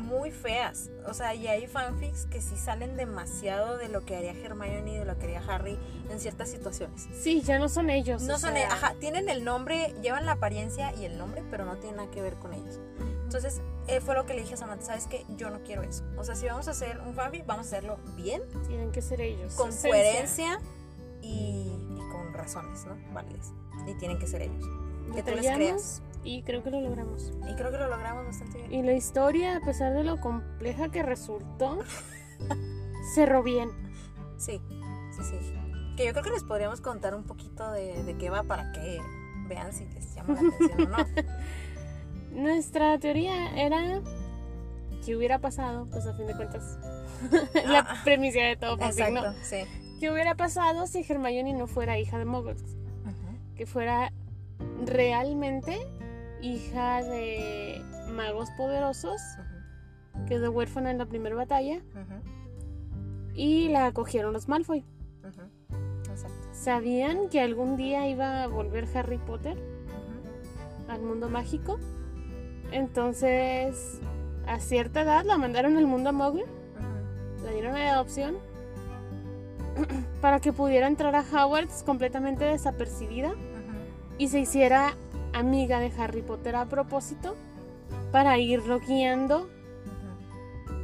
[0.00, 0.90] muy feas.
[1.06, 4.96] O sea, y hay fanfics que sí salen demasiado de lo que haría Hermione y
[4.98, 5.78] de lo que haría Harry
[6.10, 7.06] en ciertas situaciones.
[7.20, 8.22] sí, ya no son ellos.
[8.22, 11.76] No son, sea, ajá, tienen el nombre, llevan la apariencia y el nombre, pero no
[11.76, 12.80] tienen nada que ver con ellos.
[13.24, 15.24] Entonces, eh, fue lo que le dije a Samantha, ¿sabes qué?
[15.36, 16.02] Yo no quiero eso.
[16.18, 19.20] O sea, si vamos a hacer un fanfic, vamos a hacerlo bien, Tienen que ser
[19.20, 19.54] ellos.
[19.54, 19.90] con esencia.
[19.90, 20.60] coherencia
[21.22, 22.96] y, y con razones, ¿no?
[23.12, 23.52] Válidas.
[23.86, 24.64] Y tienen que ser ellos.
[25.14, 26.02] Que tú les Batallamos creas.
[26.22, 27.32] Y creo que lo logramos.
[27.50, 28.72] Y creo que lo logramos bastante bien.
[28.74, 31.78] Y la historia, a pesar de lo compleja que resultó,
[33.14, 33.70] cerró bien.
[34.36, 34.60] Sí,
[35.16, 35.54] sí, sí.
[35.96, 38.98] Que yo creo que les podríamos contar un poquito de, de qué va para que
[39.48, 41.06] vean si les llama la atención o no.
[42.42, 44.00] Nuestra teoría era
[45.04, 46.78] que hubiera pasado, pues a fin de cuentas,
[47.66, 49.18] la Ah, premisa de todo fanfic, ¿no?
[49.20, 49.56] Exacto, sí.
[49.98, 52.62] ¿Qué hubiera pasado si Hermione no fuera hija de Muggles?
[53.56, 54.12] Que fuera
[54.86, 55.78] realmente
[56.42, 57.82] hija de
[58.14, 61.80] magos poderosos, ujú, quedó huérfana en la primera batalla.
[63.34, 64.84] Y la acogieron los Malfoy.
[66.52, 69.56] ¿Sabían que algún día iba a volver Harry Potter
[70.88, 71.78] al mundo mágico?
[72.72, 74.00] Entonces,
[74.46, 76.44] a cierta edad la mandaron al mundo Muggle,
[77.42, 78.36] la dieron a adopción
[80.20, 83.32] para que pudiera entrar a Hogwarts completamente desapercibida
[84.18, 84.94] y se hiciera
[85.32, 87.36] amiga de Harry Potter a propósito
[88.12, 89.48] para irlo guiando,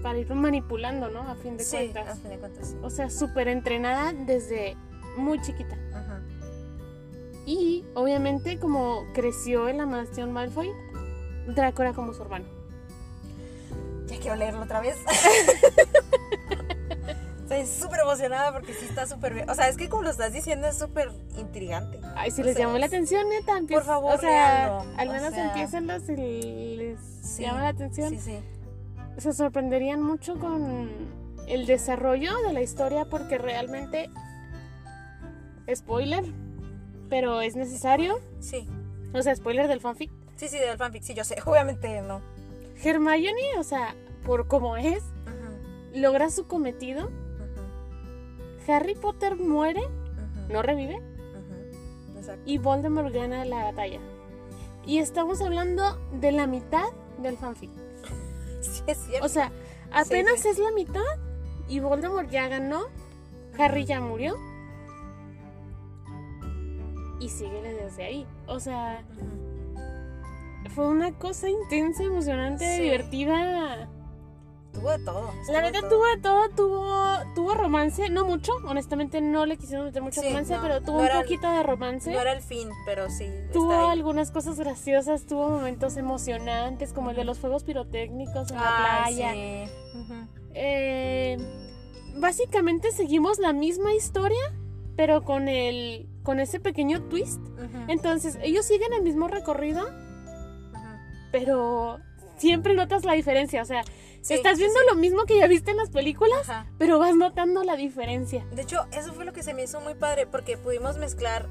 [0.03, 1.21] para irlo manipulando, ¿no?
[1.21, 2.09] A fin de Sí, cuentas.
[2.09, 2.69] a fin de cuentas.
[2.69, 2.77] sí.
[2.83, 4.77] O sea, súper entrenada desde
[5.17, 5.77] muy chiquita.
[7.49, 10.69] Y obviamente como creció en la mansión Malfoy,
[11.47, 12.45] Draco era como su hermano.
[14.07, 14.97] Ya quiero leerlo otra vez.
[17.49, 19.49] Estoy súper emocionada porque sí está súper bien.
[19.49, 22.01] O sea, es que como lo estás diciendo es súper intrigante.
[22.17, 25.09] Ay, si O les sea, llamó la atención, neta, Por empieza- favor, o sea, al
[25.09, 28.11] O menos sea, empiécenlo si les Sí, llama la atención.
[28.11, 28.39] Sí, sí.
[29.19, 30.91] Se sorprenderían mucho con
[31.47, 34.11] el desarrollo de la historia porque realmente,
[35.73, 36.25] spoiler,
[37.09, 38.69] pero es necesario, Sí,
[39.15, 40.11] o sea, spoiler del fanfic.
[40.37, 41.37] sí, sí, del fanfic, sí, yo sé.
[41.47, 42.21] Obviamente no.
[42.83, 45.03] Hermione, o sea, por como es,
[45.95, 47.09] logra su cometido.
[48.69, 49.83] Harry Potter muere,
[50.49, 51.01] no revive,
[52.45, 54.01] y Voldemort gana la batalla.
[54.85, 56.87] Y estamos hablando de la mitad
[57.19, 57.71] del fanfic.
[58.61, 59.25] Sí, es cierto.
[59.25, 59.53] O sea,
[59.93, 60.49] apenas sí.
[60.49, 61.01] es la mitad
[61.69, 62.87] y Voldemort ya ganó,
[63.59, 64.35] Harry ya murió.
[67.21, 68.27] Y sigue desde ahí.
[68.49, 69.05] O sea,
[70.75, 73.89] fue una cosa intensa, emocionante, divertida.
[74.79, 75.33] Tuvo de todo.
[75.51, 80.03] La neta tuvo de todo, tuvo, tuvo romance, no mucho, honestamente no le quisieron meter
[80.03, 82.13] mucho Sí, romance, no, pero tuvo no un poquito de romance.
[82.13, 83.29] No era el fin, pero sí.
[83.53, 83.91] Tuvo está ahí.
[83.91, 89.33] algunas cosas graciosas, tuvo momentos emocionantes, como el de los fuegos pirotécnicos en la playa.
[89.33, 89.65] sí.
[90.59, 91.37] Eh,
[92.17, 94.53] básicamente seguimos la misma historia,
[94.97, 97.41] pero con el con ese pequeño twist.
[97.89, 100.81] Entonces, ellos siguen el mismo recorrido, Ujú.
[101.31, 101.99] pero
[102.37, 103.63] siempre notas la diferencia.
[103.63, 103.83] O sea,
[104.23, 104.87] Sí, estás viendo sí.
[104.91, 106.67] lo mismo que ya viste en las películas, Ajá.
[106.79, 108.47] pero vas notando la diferencia.
[108.53, 111.47] De hecho, eso fue lo que se me hizo muy padre porque pudimos mezclar.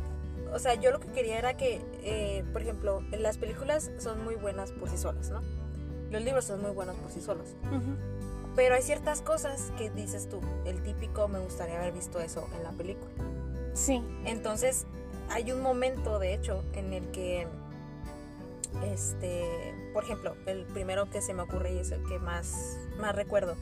[0.53, 4.36] O sea, yo lo que quería era que, eh, por ejemplo, las películas son muy
[4.36, 5.41] buenas por sí solas, ¿no?
[6.11, 7.55] Los libros son muy buenos por sí solos.
[8.55, 12.63] Pero hay ciertas cosas que dices tú, el típico me gustaría haber visto eso en
[12.63, 13.11] la película.
[13.74, 14.01] Sí.
[14.26, 14.86] Entonces,
[15.30, 17.47] hay un momento, de hecho, en el que,
[18.84, 23.15] este, por ejemplo, el primero que se me ocurre y es el que más, más
[23.15, 23.55] recuerdo,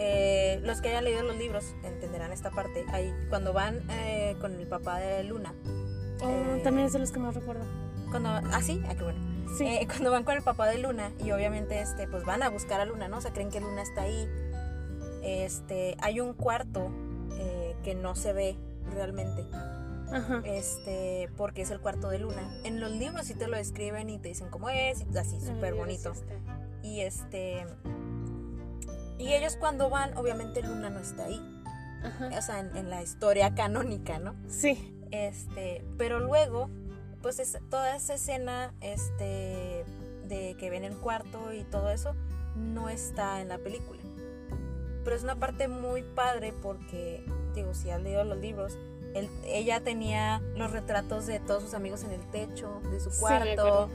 [0.00, 2.84] Eh, los que hayan leído los libros entenderán esta parte.
[2.92, 5.52] Ahí, cuando van eh, con el papá de Luna.
[6.22, 7.64] Oh, eh, también es de los que más recuerdo.
[8.10, 9.18] Cuando, ah, sí, ah, qué bueno.
[9.56, 9.66] Sí.
[9.66, 12.80] Eh, cuando van con el papá de Luna y obviamente este, pues van a buscar
[12.80, 13.18] a Luna, ¿no?
[13.18, 14.28] O sea, creen que Luna está ahí.
[15.24, 16.92] Este, hay un cuarto
[17.36, 18.56] eh, que no se ve
[18.94, 19.44] realmente.
[20.12, 20.42] Ajá.
[20.44, 22.60] Este, porque es el cuarto de Luna.
[22.64, 25.74] En los libros sí te lo describen y te dicen cómo es, y así, súper
[25.74, 26.12] bonito.
[26.82, 27.66] Y este.
[29.18, 31.40] Y ellos cuando van, obviamente Luna no está ahí.
[32.04, 32.30] Ajá.
[32.38, 34.34] O sea, en, en la historia canónica, ¿no?
[34.48, 34.94] Sí.
[35.10, 36.70] Este, pero luego,
[37.22, 39.84] pues es, toda esa escena, este,
[40.28, 42.14] de que ven el cuarto y todo eso,
[42.56, 44.00] no está en la película.
[45.04, 48.78] Pero es una parte muy padre porque, digo, si has leído los libros,
[49.18, 53.20] él- ella tenía los retratos de todos sus amigos en el techo de su Sí,
[53.20, 53.88] cuarto,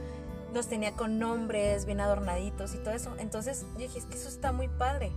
[0.52, 3.14] los tenía con nombres bien adornaditos y todo eso.
[3.18, 5.10] Entonces yo dije, es que eso está muy padre.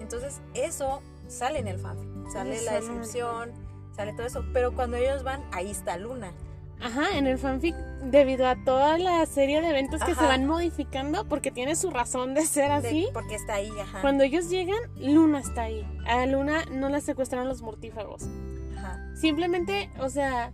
[0.00, 3.52] Entonces eso sale en el fanfic, sale Eso la descripción,
[3.94, 4.44] sale todo eso.
[4.52, 6.32] Pero cuando ellos van, ahí está Luna.
[6.82, 11.28] Ajá, en el fanfic, debido a toda la serie de eventos que se van modificando,
[11.28, 13.08] porque tiene su razón de ser de- así.
[13.12, 14.00] porque está ahí, ajá.
[14.00, 15.86] Cuando ellos llegan, Luna está ahí.
[16.08, 18.22] A Luna no la secuestraron los mortífagos.
[19.20, 20.52] Simplemente, o sea,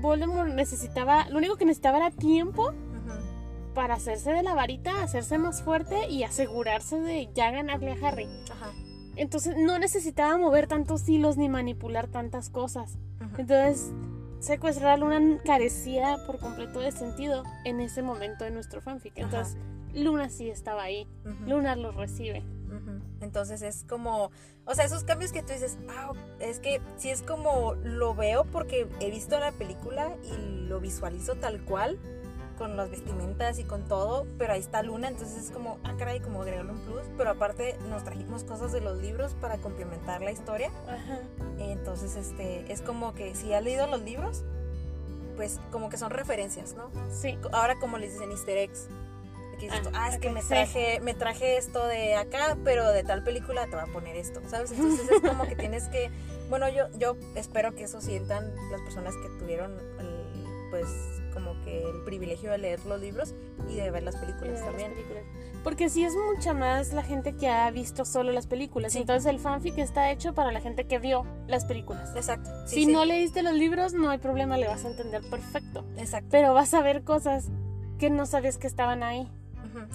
[0.00, 2.72] Voldemort necesitaba, lo único que necesitaba era tiempo
[3.74, 8.28] para hacerse de la varita, hacerse más fuerte y asegurarse de ya ganarle a Harry.
[8.50, 8.72] Ajá.
[9.16, 12.98] Entonces no necesitaba mover tantos hilos ni manipular tantas cosas.
[13.36, 13.92] Entonces,
[14.38, 19.14] secuestrar a Luna carecía por completo de sentido en ese momento de nuestro fanfic.
[19.16, 19.56] Entonces,
[19.92, 21.08] Luna sí estaba ahí.
[21.46, 22.44] Luna los recibe.
[23.20, 24.30] Entonces es como,
[24.64, 28.44] o sea, esos cambios que tú dices, ah, es que sí es como lo veo
[28.44, 31.98] porque he visto la película y lo visualizo tal cual,
[32.58, 36.20] con las vestimentas y con todo, pero ahí está Luna, entonces es como, ah, caray,
[36.20, 40.32] como agregarle un plus, pero aparte nos trajimos cosas de los libros para complementar la
[40.32, 41.20] historia, Ajá.
[41.58, 44.44] entonces este, es como que si has leído los libros,
[45.36, 46.90] pues como que son referencias, ¿no?
[47.12, 47.38] Sí.
[47.52, 48.88] ahora como les dicen easter eggs
[49.58, 50.48] que dices Ah, ah, es que me sí.
[50.48, 54.40] traje me traje esto de acá pero de tal película te va a poner esto
[54.48, 56.10] sabes entonces es como que tienes que
[56.48, 60.08] bueno yo yo espero que eso sientan las personas que tuvieron el,
[60.70, 60.86] pues
[61.32, 63.34] como que el privilegio de leer los libros
[63.68, 65.22] y de ver las películas las también películas.
[65.62, 68.92] Porque sí es mucha más la gente que ha visto solo las películas.
[68.92, 68.98] Sí.
[68.98, 72.10] Entonces el fanfic está hecho para la gente que vio las películas.
[72.16, 75.22] exacto sí, si sí, no leíste los libros, no hay problema, le vas a entender
[75.30, 75.84] perfecto.
[75.96, 77.48] exacto Pero vas a ver cosas
[77.98, 79.30] que no sabías que estaban ahí.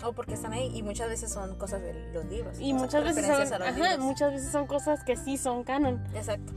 [0.04, 3.26] O porque están ahí y muchas veces son cosas de los libros Y muchas veces
[3.26, 4.00] son, ajá, libros.
[4.00, 6.04] muchas veces son cosas que sí son canon.
[6.16, 6.54] exacto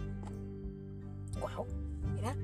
[1.40, 1.66] wow
[2.14, 2.34] mira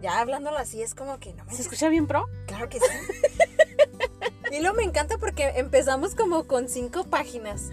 [0.00, 2.26] ya hablándolo así es como que no ¿Se manches, escucha bien pro?
[2.46, 2.86] Claro que sí.
[4.52, 7.70] y luego me encanta porque empezamos como con cinco páginas.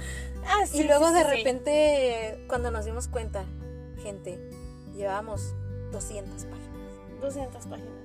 [0.48, 3.44] Ah, y luego de repente, cuando nos dimos cuenta,
[4.02, 4.40] gente,
[4.96, 5.54] llevábamos
[5.92, 7.20] 200 páginas.
[7.22, 7.99] 200 páginas.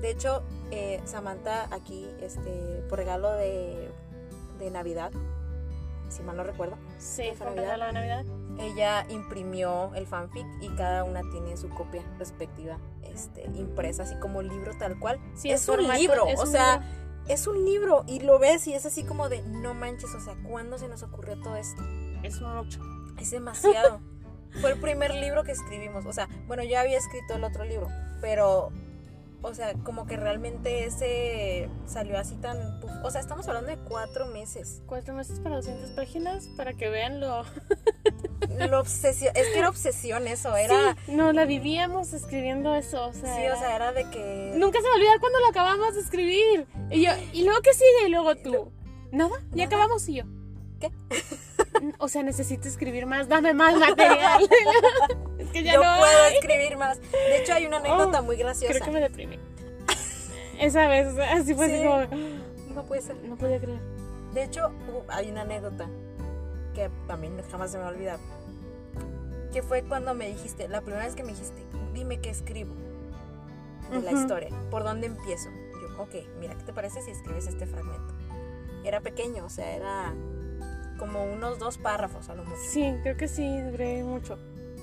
[0.00, 3.90] De hecho, eh, Samantha aquí, este, por regalo de,
[4.58, 5.10] de Navidad,
[6.08, 7.86] si mal no recuerdo, Sí, ¿Fue Navidad?
[7.86, 8.24] de Navidad.
[8.58, 14.42] ella imprimió el fanfic y cada una tiene su copia respectiva, este, impresa, así como
[14.42, 15.18] libro tal cual.
[15.34, 17.24] Sí, es un formato- libro, es o un sea, libro.
[17.28, 20.36] es un libro y lo ves y es así como de, no manches, o sea,
[20.48, 21.82] ¿cuándo se nos ocurrió todo esto?
[22.22, 22.80] Es mucho.
[23.18, 24.00] Es demasiado.
[24.60, 27.88] Fue el primer libro que escribimos, o sea, bueno, yo había escrito el otro libro,
[28.22, 28.70] pero,
[29.42, 32.90] o sea, como que realmente ese salió así tan, puf.
[33.04, 34.82] o sea, estamos hablando de cuatro meses.
[34.86, 37.44] Cuatro meses para 200 páginas para que vean lo...
[38.70, 43.06] Lo obsesio- es que era obsesión eso, era, Sí, no, la vivíamos escribiendo eso.
[43.08, 44.52] O sea, sí, era- o sea, era de que...
[44.56, 46.66] Nunca se va a olvidar cuando lo acabamos de escribir.
[46.90, 48.06] Y yo, ¿y luego qué sigue?
[48.06, 48.70] Y luego tú.
[49.12, 49.34] ¿Nada?
[49.52, 50.08] ¿Ya acabamos?
[50.08, 50.24] Y yo.
[50.80, 50.90] ¿Qué?
[51.98, 54.48] O sea, necesito escribir más, dame más material.
[55.38, 56.34] es que ya yo no puedo hay.
[56.34, 57.00] escribir más.
[57.00, 58.72] De hecho, hay una anécdota muy graciosa.
[58.74, 59.38] Creo que me deprimí.
[60.58, 61.84] Esa vez, así fue así Sí.
[61.84, 62.34] como.
[62.74, 63.16] No puede ser.
[63.24, 63.80] No podía creer.
[64.34, 64.70] De hecho,
[65.08, 65.86] hay una anécdota
[66.74, 68.18] que a mí jamás se me va a olvidar.
[69.52, 71.62] Que fue cuando me dijiste, la primera vez que me dijiste,
[71.94, 72.74] dime qué escribo
[73.90, 75.48] de la historia, por dónde empiezo.
[75.80, 78.14] Yo, ok, mira, ¿qué te parece si escribes este fragmento?
[78.84, 80.12] Era pequeño, o sea, era
[80.96, 82.60] como unos dos párrafos a lo mucho.
[82.70, 84.38] Sí, creo que sí, duré mucho.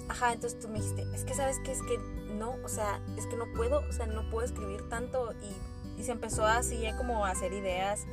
[0.10, 1.98] Ajá, entonces tú me dijiste, es que sabes que es que
[2.34, 6.04] no, o sea, es que no puedo, o sea, no puedo escribir tanto y, y
[6.04, 8.06] se empezó así como a hacer ideas,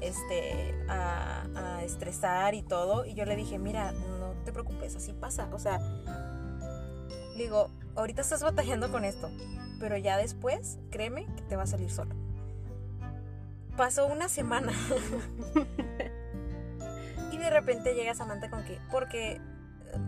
[0.00, 5.12] este, a, a estresar y todo y yo le dije, mira, no te preocupes, así
[5.12, 5.80] pasa, o sea,
[7.36, 9.30] digo, ahorita estás batallando con esto,
[9.78, 12.14] pero ya después, créeme que te va a salir solo.
[13.76, 14.72] Pasó una semana
[17.46, 19.40] de repente llega Samantha con que, porque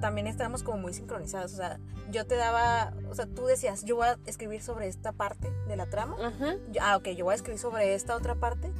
[0.01, 1.53] también estábamos como muy sincronizados.
[1.55, 1.79] O sea,
[2.11, 5.77] yo te daba, o sea, tú decías, yo voy a escribir sobre esta parte de
[5.77, 6.17] la trama.
[6.71, 8.71] Yo- ah, ok, yo voy a escribir sobre esta otra parte.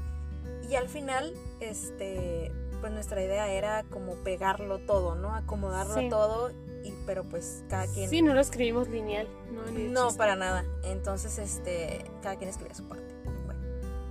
[0.69, 5.35] Y al final, este, pues nuestra idea era como pegarlo todo, ¿no?
[5.35, 6.09] Acomodarlo Sí.
[6.11, 6.51] todo.
[6.85, 8.09] Y, pero pues cada quien...
[8.09, 9.27] Sí, no lo escribimos lineal.
[9.51, 10.65] No, No, para nada.
[10.85, 13.15] Entonces, este, cada quien escribía su parte.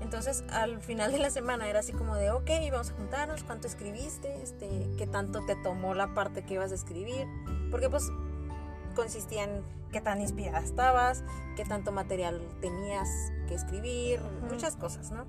[0.07, 3.67] Entonces al final de la semana era así como de, ok, vamos a juntarnos, ¿cuánto
[3.67, 4.41] escribiste?
[4.41, 7.27] Este, ¿qué tanto te tomó la parte que ibas a escribir?
[7.69, 8.09] Porque pues
[8.95, 11.25] consistía en qué tan inspirada estabas,
[11.57, 13.09] qué tanto material tenías
[13.49, 14.53] que escribir, Ujú.
[14.53, 15.25] muchas cosas, ¿no?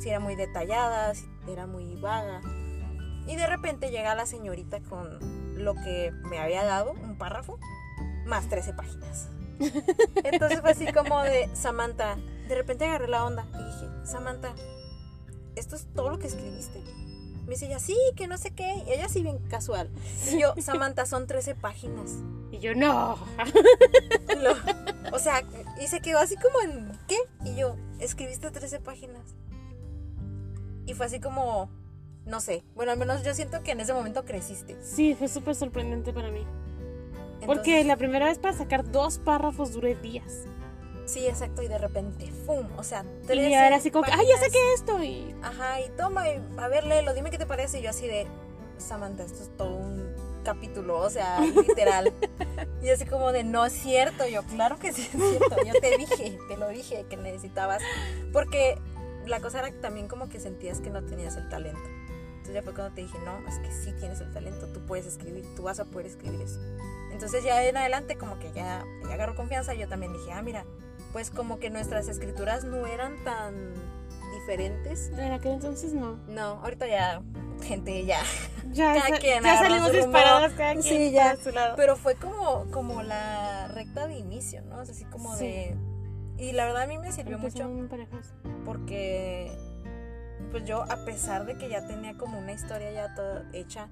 [0.00, 2.40] Si era muy detallada, si era muy vaga.
[3.28, 5.20] Y de repente llega la señorita con
[5.54, 7.60] lo que me había dado, un párrafo,
[8.26, 9.28] más 13 páginas.
[10.24, 12.16] Entonces fue así como de, Samantha,
[12.48, 14.54] de repente agarré la onda y dije, Samantha,
[15.56, 16.82] ¿esto es todo lo que escribiste?
[17.44, 18.82] Me dice ella, sí, que no sé qué.
[18.86, 19.90] Y ella sí bien casual.
[20.32, 22.12] Y yo, Samantha, son 13 páginas.
[22.50, 23.18] Y yo, no.
[24.42, 25.42] Lo- o sea,
[25.80, 27.16] y se quedó así como en, ¿qué?
[27.44, 29.34] Y yo, escribiste 13 páginas.
[30.86, 31.68] Y fue así como,
[32.26, 32.64] no sé.
[32.74, 34.76] Bueno, al menos yo siento que en ese momento creciste.
[34.82, 36.46] Sí, fue súper sorprendente para mí.
[37.40, 40.44] Entonces- Porque la primera vez para sacar dos párrafos duré días.
[41.06, 41.62] Sí, exacto.
[41.62, 42.66] Y de repente, ¡fum!
[42.76, 45.02] O sea, Y 13 era así como ay, ya saqué esto.
[45.02, 47.80] Y Ajá, y toma, y a ver, léelo, dime qué te parece.
[47.80, 48.26] Y yo así de,
[48.78, 52.12] Samantha, esto es todo un capítulo, o sea, literal.
[52.82, 54.26] y así como de, no es cierto.
[54.26, 55.56] Yo, claro que sí es cierto.
[55.64, 57.82] Yo te dije, te lo dije que necesitabas.
[58.32, 58.78] Porque
[59.26, 61.82] la cosa era que también como que sentías que no tenías el talento.
[62.44, 65.06] Entonces ya fue cuando te dije, no, es que sí tienes el talento, tú puedes
[65.06, 66.60] escribir, tú vas a poder escribir eso.
[67.10, 70.42] Entonces ya en adelante como que ya, ya agarró confianza y yo también dije, ah,
[70.42, 70.66] mira,
[71.14, 73.72] pues como que nuestras escrituras no eran tan
[74.40, 75.10] diferentes.
[75.16, 76.16] en aquel entonces no.
[76.26, 77.22] No, ahorita ya,
[77.62, 78.18] gente, ya.
[78.72, 81.30] Ya, Cada quien ya salimos disparadas cada quien Sí, ya.
[81.30, 81.76] para su lado.
[81.76, 84.80] Pero fue como, como la recta de inicio, ¿no?
[84.80, 85.44] O sea, así como Sí.
[85.44, 85.76] de...
[86.36, 87.70] Y la verdad a mí me sirvió mucho
[88.64, 89.52] porque
[90.50, 93.88] pues yo a pesar de que ya tenía como una historia ya toda hecha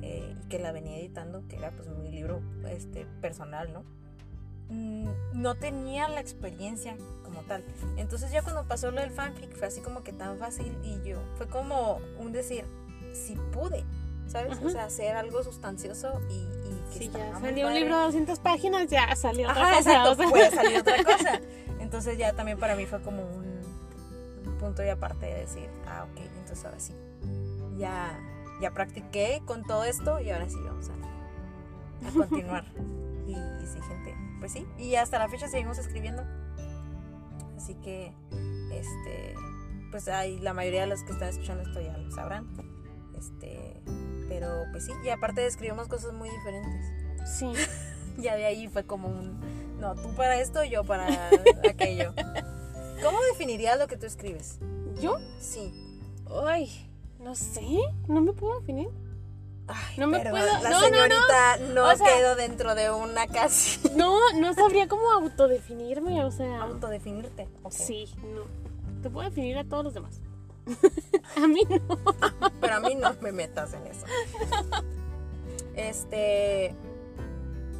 [0.00, 3.84] eh, y que la venía editando, que era pues mi libro este, personal, ¿no?
[4.72, 7.64] Mm, No tenía la experiencia como tal.
[7.96, 11.18] Entonces ya cuando pasó lo del fanfic fue así como que tan fácil y yo,
[11.36, 12.64] fue como un decir,
[13.12, 13.84] si pude,
[14.26, 14.52] ¿sabes?
[14.58, 14.70] O Ajá.
[14.70, 18.88] sea, hacer algo sustancioso y, y que Sí, ya salió un libro de 200 páginas,
[18.88, 19.90] ya salió otra Ajá, cosa.
[19.90, 20.30] exacto, o sea.
[20.30, 21.40] puede salir otra cosa.
[21.80, 23.60] Entonces ya también para mí fue como un,
[24.46, 26.94] un punto y aparte de decir, ah, ok, entonces ahora sí.
[27.78, 28.18] Ya,
[28.60, 32.64] ya practiqué con todo esto y ahora sí vamos a, a continuar.
[33.26, 34.66] y, y sí, gente, pues sí.
[34.76, 36.24] Y hasta la fecha seguimos escribiendo.
[37.56, 38.12] Así que,
[38.72, 39.34] este,
[39.92, 42.48] pues hay, la mayoría de los que están escuchando esto ya lo sabrán.
[43.16, 43.80] Este,
[44.28, 46.92] pero pues sí, y aparte escribimos cosas muy diferentes.
[47.38, 47.52] Sí.
[48.18, 49.40] Ya de ahí fue como un,
[49.80, 51.06] no, tú para esto, yo para
[51.66, 52.12] aquello.
[53.02, 54.58] ¿Cómo definirías lo que tú escribes?
[55.00, 55.16] ¿Yo?
[55.40, 55.72] Sí.
[56.44, 56.70] Ay,
[57.18, 57.62] no sé.
[58.08, 58.90] No me puedo definir.
[59.74, 60.80] Ay, No me pero puedo- La no, no, no.
[60.80, 63.80] señorita no, O sea- quedó dentro de una casa.
[63.96, 66.62] No, no sabría cómo autodefinirme, o sea.
[66.62, 67.48] Autodefinirte.
[67.70, 68.42] Sí, no.
[69.02, 70.20] Te puedo definir a todos los demás.
[71.36, 71.98] a mí no.
[72.60, 74.06] Pero a mí no me metas en eso.
[75.74, 76.74] Este.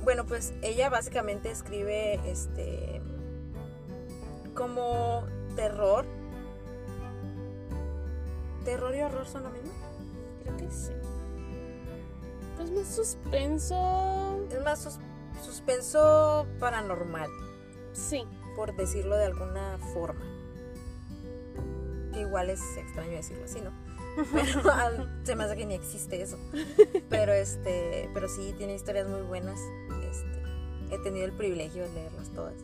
[0.05, 3.01] Bueno, pues ella básicamente escribe este.
[4.55, 5.24] como
[5.55, 6.05] terror.
[8.64, 9.72] ¿Terror y horror son lo mismo?
[10.45, 10.93] Creo que sí.
[12.57, 14.46] Pues más suspenso.
[14.50, 14.98] Es más sus-
[15.42, 17.28] suspenso paranormal,
[17.92, 18.24] Sí.
[18.57, 20.24] por decirlo de alguna forma.
[22.12, 23.70] Que igual es extraño decirlo así, ¿no?
[24.32, 26.38] Pero al- se me hace que ni existe eso.
[27.09, 29.59] Pero este, pero sí tiene historias muy buenas.
[30.11, 30.42] Este,
[30.94, 32.55] he tenido el privilegio de leerlas todas,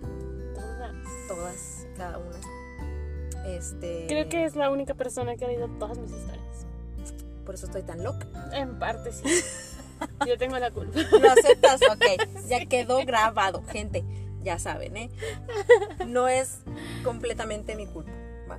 [0.55, 0.95] Todas.
[1.29, 2.39] todas, cada una.
[3.47, 6.67] Este, Creo que es la única persona que ha leído todas mis historias.
[7.47, 8.27] por eso estoy tan loca.
[8.53, 9.25] En parte sí.
[10.27, 10.99] Yo tengo la culpa.
[11.13, 11.81] ¿Lo aceptas?
[11.91, 14.05] Ok, ya quedó grabado, gente.
[14.43, 15.11] Ya saben, ¿eh?
[16.07, 16.61] No es
[17.05, 18.13] completamente mi culpa.
[18.51, 18.59] ¿va?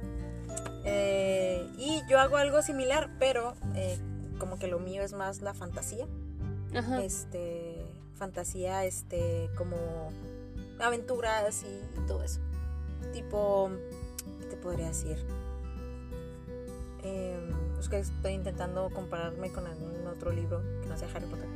[0.85, 3.97] Eh, y yo hago algo similar, pero eh,
[4.39, 6.05] como que lo mío es más la fantasía.
[6.75, 7.01] Ajá.
[7.03, 7.85] Este,
[8.15, 9.77] fantasía, este, como
[10.79, 12.39] aventuras y todo eso.
[13.13, 13.71] Tipo,
[14.39, 15.17] ¿qué te podría decir?
[17.03, 17.39] Eh,
[17.79, 21.47] es que estoy intentando compararme con algún otro libro que no sea Harry Potter.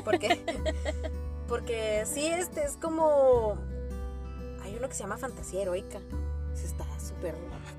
[0.04, 0.44] ¿Por qué?
[1.48, 3.56] Porque sí, este es como.
[4.62, 5.98] Hay uno que se llama Fantasía Heroica.
[6.54, 7.34] Ese está súper.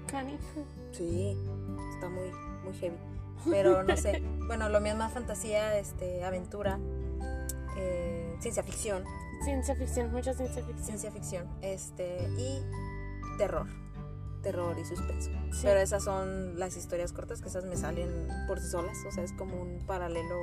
[0.08, 0.66] Canijo.
[0.92, 1.38] Sí,
[1.94, 2.32] está muy,
[2.64, 2.98] muy heavy.
[3.50, 4.22] Pero no sé.
[4.52, 6.78] Bueno, lo mío es más fantasía, este, aventura,
[7.78, 9.06] eh, ciencia ficción.
[9.46, 10.86] Ciencia ficción, mucha ciencia ficción.
[10.86, 11.48] Ciencia ficción.
[11.62, 12.28] Este.
[12.38, 12.62] Y
[13.38, 13.68] terror.
[14.42, 15.30] Terror y suspenso.
[15.52, 15.62] Sí.
[15.64, 18.98] Pero esas son las historias cortas que esas me salen por sí solas.
[19.08, 20.36] O sea, es como un paralelo.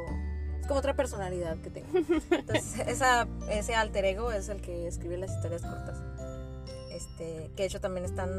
[0.61, 1.89] Es como otra personalidad que tengo.
[2.31, 6.03] Entonces, esa, ese alter ego es el que escribe las historias cortas.
[6.91, 8.31] Este, que de hecho también están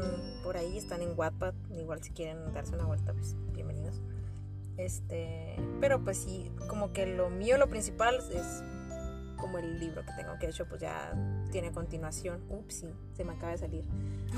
[0.42, 1.54] por ahí, están en Wattpad.
[1.70, 4.00] Igual si quieren darse una vuelta, pues bienvenidos.
[4.76, 8.62] Este, pero pues sí, como que lo mío, lo principal es
[9.40, 11.12] como el libro que tengo, que de hecho pues ya
[11.50, 12.42] tiene continuación.
[12.48, 12.84] Ups,
[13.16, 13.84] se me acaba de salir.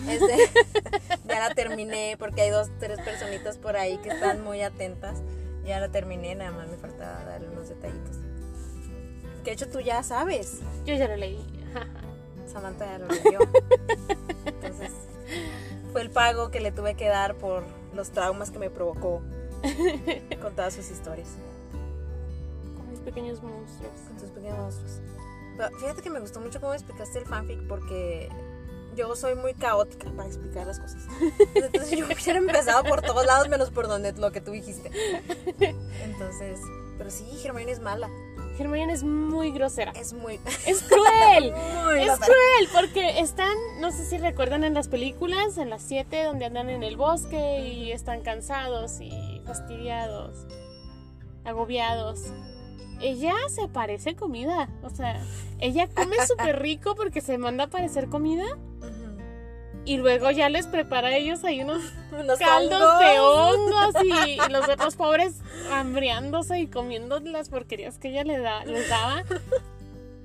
[0.09, 0.37] Este,
[1.29, 5.19] ya la terminé porque hay dos, tres personitas por ahí que están muy atentas.
[5.65, 8.17] Ya la terminé, nada más me falta darle unos detallitos.
[9.45, 10.61] Que de hecho tú ya sabes.
[10.85, 11.39] Yo ya lo leí.
[12.47, 13.39] Samantha ya lo leyó.
[14.47, 14.91] Entonces,
[15.93, 19.23] fue el pago que le tuve que dar por los traumas que me provocó
[20.41, 21.29] con todas sus historias,
[23.03, 23.93] pequeños monstruos.
[24.09, 25.01] con sus pequeños monstruos.
[25.57, 28.29] Pero fíjate que me gustó mucho cómo explicaste el fanfic porque
[28.97, 31.03] yo soy muy caótica para explicar las cosas.
[31.55, 34.91] Entonces yo hubiera empezado por todos lados menos por donde lo que tú dijiste.
[36.05, 36.61] Entonces,
[36.99, 38.09] pero sí, Hermione es mala.
[38.59, 39.93] Hermione es muy grosera.
[39.93, 40.39] Es muy...
[40.67, 41.53] Es cruel.
[41.85, 46.25] muy Es cruel porque están, no sé si recuerdan en las películas, en las 7,
[46.25, 50.47] donde andan en el bosque y están cansados y fastidiados,
[51.45, 52.33] agobiados.
[53.03, 55.21] Ella se parece comida, o sea,
[55.59, 58.45] ella come súper rico porque se manda a parecer comida
[59.85, 61.83] y luego ya les prepara a ellos ahí unos
[62.13, 63.01] Unos caldos hongos.
[63.01, 65.35] de hongos y, y los otros pobres
[65.73, 69.25] hambriándose y comiendo las porquerías que ella le da, les daba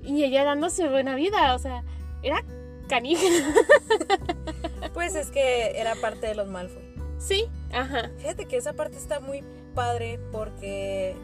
[0.04, 1.82] y ella dándose buena vida, o sea,
[2.22, 2.44] era
[2.88, 3.20] canija.
[4.94, 6.82] Pues es que era parte de los Malfoy.
[7.18, 8.10] Sí, ajá.
[8.18, 11.14] Fíjate que esa parte está muy padre porque,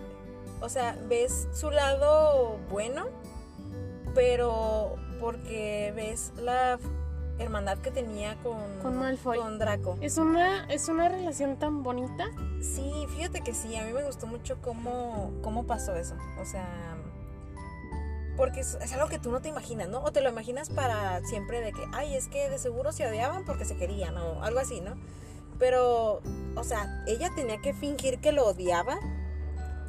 [0.64, 3.06] o sea, ves su lado bueno,
[4.14, 6.78] pero porque ves la
[7.38, 9.38] hermandad que tenía con, Con Malfoy.
[9.38, 9.98] con Draco.
[10.00, 12.26] Es una, es una relación tan bonita.
[12.62, 16.14] Sí, fíjate que sí, a mí me gustó mucho cómo, cómo pasó eso.
[16.40, 16.96] O sea,
[18.36, 20.02] porque es, es algo que tú no te imaginas, ¿no?
[20.02, 23.44] O te lo imaginas para siempre de que, ay, es que de seguro se odiaban
[23.44, 24.94] porque se querían o algo así, ¿no?
[25.58, 26.20] Pero,
[26.56, 28.98] o sea, ella tenía que fingir que lo odiaba,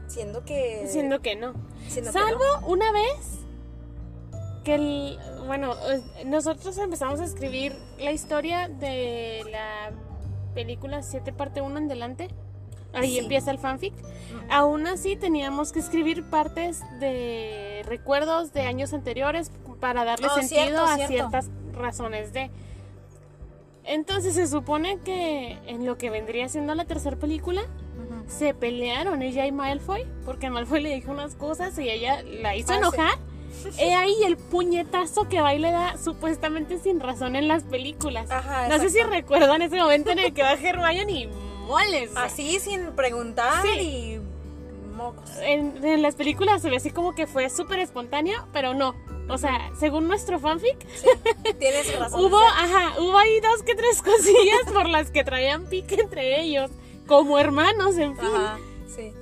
[0.08, 0.86] siendo que...
[0.88, 1.54] Siendo que no.
[1.88, 2.26] siendo que no.
[2.28, 3.40] Salvo una vez
[4.64, 5.76] que el, bueno,
[6.26, 9.92] nosotros empezamos a escribir la historia de la
[10.54, 12.30] película 7 parte 1 en delante.
[12.94, 13.20] Ahí Sí.
[13.20, 13.94] empieza el fanfic.
[14.50, 19.52] Aún así teníamos que escribir partes de recuerdos de años anteriores
[19.82, 21.14] para darle Oh, sentido cierto, a cierto.
[21.14, 22.50] ciertas razones de.
[23.84, 27.62] Entonces se supone que en lo que vendría siendo la tercera película.
[28.28, 32.74] Se pelearon ella y Malfoy porque Malfoy le dijo unas cosas y ella la hizo
[32.74, 33.18] Ah, enojar.
[33.80, 38.30] He ahí el puñetazo que va y le da supuestamente sin razón en las películas.
[38.30, 41.28] Ajá, no sé si recuerdan ese momento en el que va Hermione y
[41.68, 42.12] moles.
[42.16, 43.80] Así, sin preguntar Sí.
[43.80, 44.20] y
[44.96, 45.30] mocos.
[45.42, 48.94] En, en las películas se ve así como que fue súper espontáneo, pero no.
[49.28, 50.78] O sea, según nuestro fanfic,
[51.58, 52.24] Tienes razón.
[52.24, 56.70] hubo, ajá, hubo ahí dos que tres cosillas por las que traían pique entre ellos,
[57.08, 58.30] como hermanos, en fin.
[58.34, 58.58] Ajá,
[58.94, 59.14] sí.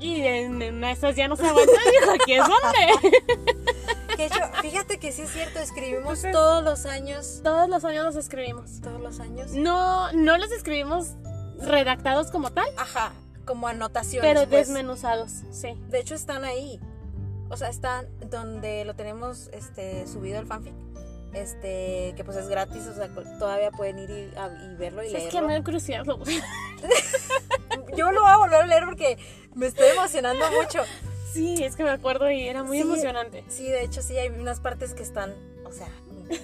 [0.00, 3.58] Y en, en esas ya no se aguantó y dijo, aquí es donde.
[4.16, 7.40] De hecho, fíjate que sí es cierto, escribimos todos los años.
[7.44, 8.80] Todos los años los escribimos.
[8.80, 9.52] Todos los años.
[9.52, 11.10] No, no los escribimos
[11.60, 13.12] redactados como tal, Ajá,
[13.44, 14.28] como anotaciones.
[14.28, 14.66] pero pues.
[14.66, 15.74] desmenuzados, sí.
[15.88, 16.80] De hecho, están ahí.
[17.48, 20.74] O sea, están donde lo tenemos este, subido el fanfic.
[21.34, 23.08] Este, que pues es gratis, o sea,
[23.38, 25.40] todavía pueden ir y, a- y verlo y Sí, es leerlo.
[25.40, 26.18] que me cruciado.
[27.96, 29.18] Yo lo voy a volver a leer porque
[29.54, 30.82] me estoy emocionando mucho.
[31.32, 32.82] Sí, es que me acuerdo y era muy Sí.
[32.82, 33.44] emocionante.
[33.48, 35.34] Sí, de hecho, sí, hay unas partes que están,
[35.66, 35.88] o sea,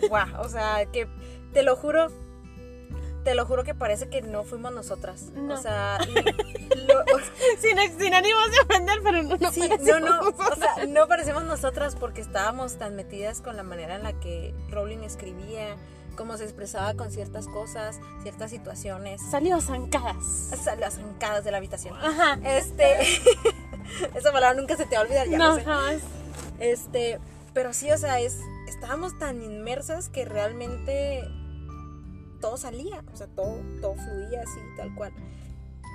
[0.08, 1.08] guau, o sea, que
[1.52, 2.08] te lo juro,
[3.24, 5.22] te lo juro que parece que no fuimos nosotras.
[5.34, 5.54] No.
[5.58, 7.20] O sea, lo- o-
[7.60, 11.44] Sin, sin ánimos de ofender, pero no, no sí, no, no, o sea, no parecemos
[11.44, 15.76] nosotras porque estábamos tan metidas con la manera en la que Rowling escribía,
[16.16, 20.52] cómo se expresaba con ciertas cosas, ciertas situaciones, Salió zancadas.
[20.52, 21.96] hasta las arrancadas de la habitación.
[21.96, 22.38] Ajá.
[22.44, 22.84] Este,
[24.14, 25.64] esa palabra nunca se te va a olvidar, ya no, sé.
[25.64, 26.02] jamás.
[26.58, 27.18] Este,
[27.52, 31.22] pero sí, o sea, es, estábamos tan inmersas que realmente
[32.44, 35.14] todo salía, o sea, todo, todo fluía así, tal cual.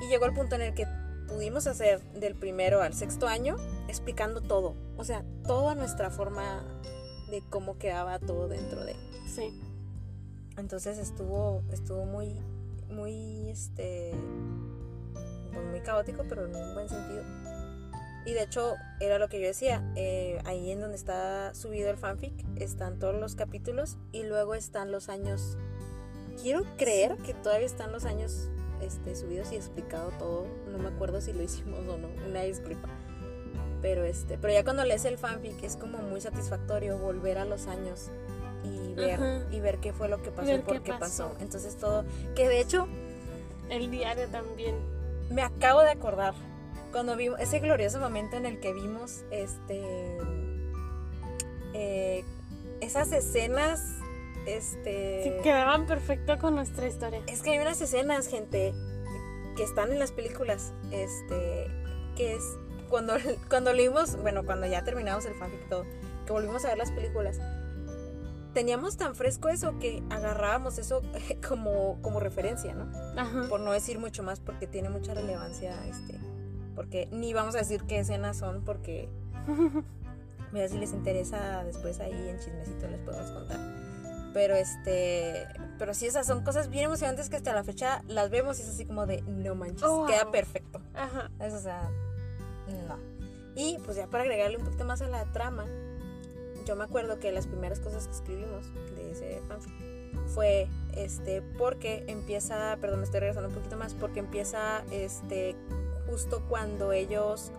[0.02, 0.88] Y llegó el punto en el que
[1.28, 3.56] pudimos hacer del primero al sexto año
[3.88, 6.64] explicando todo, o sea, toda nuestra forma
[7.30, 8.96] de cómo quedaba todo dentro de.
[9.28, 9.62] Sí.
[10.58, 12.42] Entonces estuvo, estuvo muy,
[12.90, 14.16] muy, este,
[15.54, 17.22] pues, muy caótico, pero en un buen sentido.
[18.26, 21.98] Y de hecho, era lo que yo decía, eh, ahí en donde está subido el
[21.98, 25.60] fanfic, están todos los capítulos y luego están los años.
[26.42, 28.50] Quiero creer que todavía están los años
[28.82, 30.46] este, subidos y explicado todo.
[30.72, 32.90] No me acuerdo si lo hicimos o no, una disculpa.
[33.82, 37.68] Pero, este, pero ya cuando lees el fanfic es como muy satisfactorio volver a los
[37.68, 38.10] años
[38.66, 39.42] y ver, Ajá.
[39.52, 41.30] y ver qué fue lo que pasó Ver y por qué qué pasó.
[41.30, 41.38] pasó.
[41.42, 42.04] Entonces todo,
[42.36, 42.88] que de hecho
[43.70, 44.76] El diario también.
[45.30, 46.34] me acabo de acordar
[46.92, 49.82] cuando vimos ese glorioso momento en el que vimos este
[51.74, 52.26] eh,
[52.82, 53.82] esas escenas
[54.58, 57.22] este Que quedaban perfecto con nuestra historia.
[57.28, 58.74] es que hay unas escenas gente
[59.56, 61.68] que están en las películas este
[62.16, 62.44] que es
[62.90, 63.14] cuando
[63.50, 65.86] cuando leímos bueno cuando ya terminamos el fanfic todo
[66.26, 67.40] que volvimos a ver las películas
[68.54, 71.02] teníamos tan fresco eso que agarrábamos eso
[71.48, 72.88] como como referencia no
[73.20, 73.48] Ajá.
[73.50, 76.20] por no decir mucho más porque tiene mucha relevancia este
[76.76, 79.10] porque ni vamos a decir qué escenas son porque
[80.54, 83.60] mira si les interesa después ahí en chismecito les podemos contar
[84.40, 85.46] pero este
[85.78, 88.70] pero sí esas son cosas bien emocionantes que hasta la fecha las vemos y es
[88.70, 90.32] así como de no manches Oh, queda wow.
[90.32, 91.30] perfecto Ajá.
[91.42, 91.90] es, o sea
[92.88, 92.98] no
[93.54, 95.66] y pues ya para agregarle un poquito más a la trama
[96.66, 98.66] yo me acuerdo que las primeras cosas que escribimos
[98.96, 99.74] de ese fanfic
[100.34, 105.56] fue este porque empieza, perdón, me estoy regresando un poquito más, porque empieza este
[106.08, 107.52] justo cuando ellos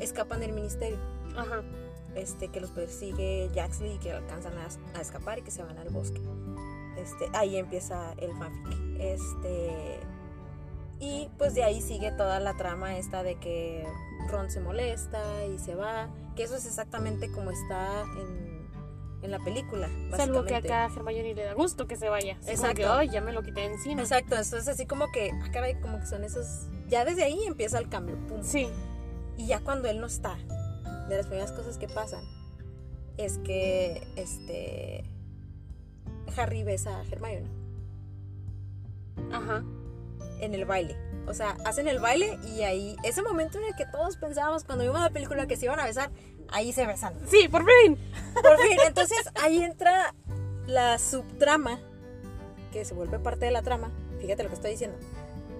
[0.00, 0.98] escapan del ministerio,
[1.36, 1.62] Ajá.
[2.16, 5.78] Este que los persigue Jaxley y que alcanzan a, a escapar y que se van
[5.78, 6.20] al bosque.
[6.96, 9.00] Este, ahí empieza el fanfic.
[9.00, 10.00] Este
[10.98, 13.86] y pues de ahí sigue toda la trama esta de que
[14.30, 18.66] Ron se molesta y se va, que eso es exactamente como está en,
[19.22, 19.90] en la película.
[20.16, 22.38] Salvo que acá a Hermione le da gusto que se vaya.
[22.40, 22.76] Así Exacto.
[22.76, 24.00] que, "Ay, ya me lo quité encima.
[24.00, 26.66] Exacto, entonces así como que, ah, caray, como que son esos.
[26.88, 28.42] Ya desde ahí empieza el cambio, pum.
[28.42, 28.68] Sí.
[29.36, 30.38] Y ya cuando él no está,
[31.08, 32.24] de las primeras cosas que pasan,
[33.16, 35.04] es que este.
[36.36, 37.48] Harry besa a Hermione
[39.32, 39.64] Ajá.
[40.40, 40.96] en el baile.
[41.26, 44.84] O sea, hacen el baile y ahí, ese momento en el que todos pensábamos cuando
[44.84, 46.10] vimos la película que se iban a besar,
[46.48, 47.14] ahí se besan.
[47.26, 47.98] Sí, por fin.
[48.34, 50.14] Por fin, entonces ahí entra
[50.66, 51.80] la subtrama
[52.72, 53.90] que se vuelve parte de la trama.
[54.20, 54.98] Fíjate lo que estoy diciendo.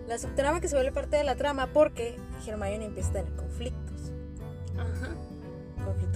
[0.06, 2.16] La subtrama que se vuelve parte de la trama porque
[2.46, 4.12] Hermione empieza a tener conflictos,
[4.76, 5.16] Ajá.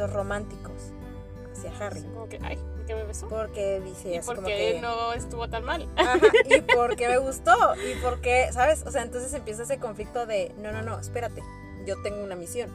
[0.09, 0.93] Románticos
[1.53, 1.99] hacia Harry.
[1.99, 3.29] Así como que, ay, ¿por qué me besó?
[3.29, 4.81] Porque dice Y porque que...
[4.81, 5.89] no estuvo tan mal.
[5.97, 8.85] Ajá, y porque me gustó, y porque, ¿sabes?
[8.87, 11.43] O sea, entonces empieza ese conflicto de, no, no, no, espérate,
[11.87, 12.71] yo tengo una misión.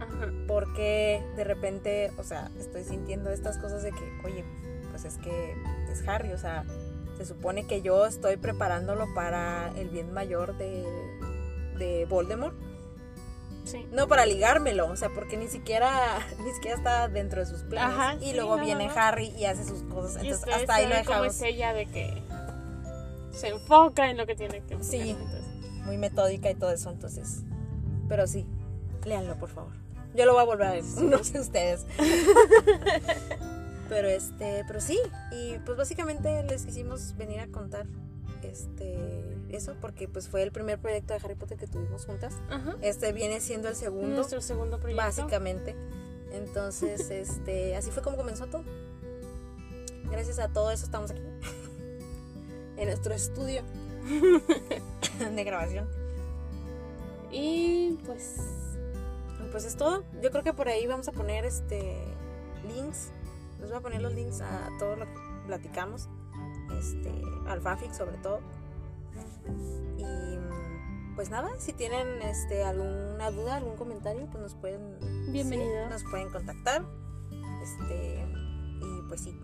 [0.00, 0.32] Ajá.
[0.48, 4.44] porque de repente, o sea, estoy sintiendo estas cosas de que, oye,
[4.90, 5.54] pues es que
[5.90, 6.64] es Harry, o sea,
[7.16, 10.84] se supone que yo estoy preparándolo para el bien mayor de,
[11.78, 12.54] de Voldemort,
[13.64, 13.86] Sí.
[13.92, 17.94] no para ligármelo, o sea, porque ni siquiera, ni siquiera está dentro de sus planes.
[17.96, 18.92] Ajá, y sí, luego no, viene no.
[18.96, 22.22] Harry y hace sus cosas, Y entonces hasta ahí lo dejamos es ella de que
[23.32, 24.84] se enfoca en lo que tiene que enfocar.
[24.84, 25.10] Sí.
[25.10, 25.44] Entonces,
[25.84, 27.42] muy metódica y todo eso, entonces,
[28.08, 28.46] pero sí,
[29.04, 29.72] léanlo, por favor.
[30.14, 31.86] Yo lo voy a volver a ver, no sé ustedes.
[33.88, 34.98] pero este, pero sí,
[35.30, 37.86] y pues básicamente les quisimos venir a contar
[38.42, 39.21] este
[39.52, 42.34] eso porque pues fue el primer proyecto de Harry Potter que tuvimos juntas.
[42.50, 42.76] Ajá.
[42.82, 45.04] Este viene siendo el segundo, Nuestro segundo proyecto.
[45.04, 45.76] básicamente.
[46.32, 48.64] Entonces, este, así fue como comenzó todo.
[50.10, 51.20] Gracias a todo eso estamos aquí.
[52.76, 53.62] en nuestro estudio
[55.34, 55.88] de grabación.
[57.30, 58.36] Y pues
[59.50, 60.04] Pues es todo.
[60.22, 61.96] Yo creo que por ahí vamos a poner este
[62.74, 63.10] links.
[63.60, 65.14] Les voy a poner los links a todo lo que
[65.46, 66.08] platicamos.
[66.78, 67.12] Este,
[67.46, 68.40] al fanfic sobre todo.
[69.98, 70.38] Y
[71.14, 74.98] pues nada, si tienen este alguna duda, algún comentario, pues nos pueden
[75.32, 75.84] Bienvenido.
[75.84, 76.84] sí, nos pueden contactar.
[77.62, 78.24] Este,
[78.80, 79.38] y pues sí.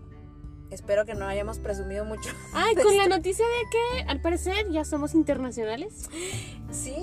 [0.71, 2.29] Espero que no hayamos presumido mucho.
[2.53, 6.07] Ay, con la noticia de que al parecer ya somos internacionales.
[6.71, 6.95] Sí.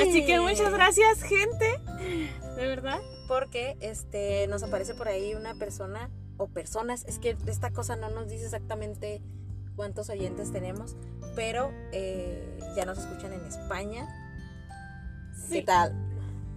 [0.00, 1.80] Así que muchas gracias, gente.
[2.56, 3.00] De verdad.
[3.26, 8.10] porque este nos aparece por ahí una persona o personas, es que esta cosa no
[8.10, 9.20] nos dice exactamente
[9.80, 10.94] cuántos oyentes tenemos,
[11.34, 14.06] pero eh, ya nos escuchan en España.
[15.50, 15.94] ¿Qué tal?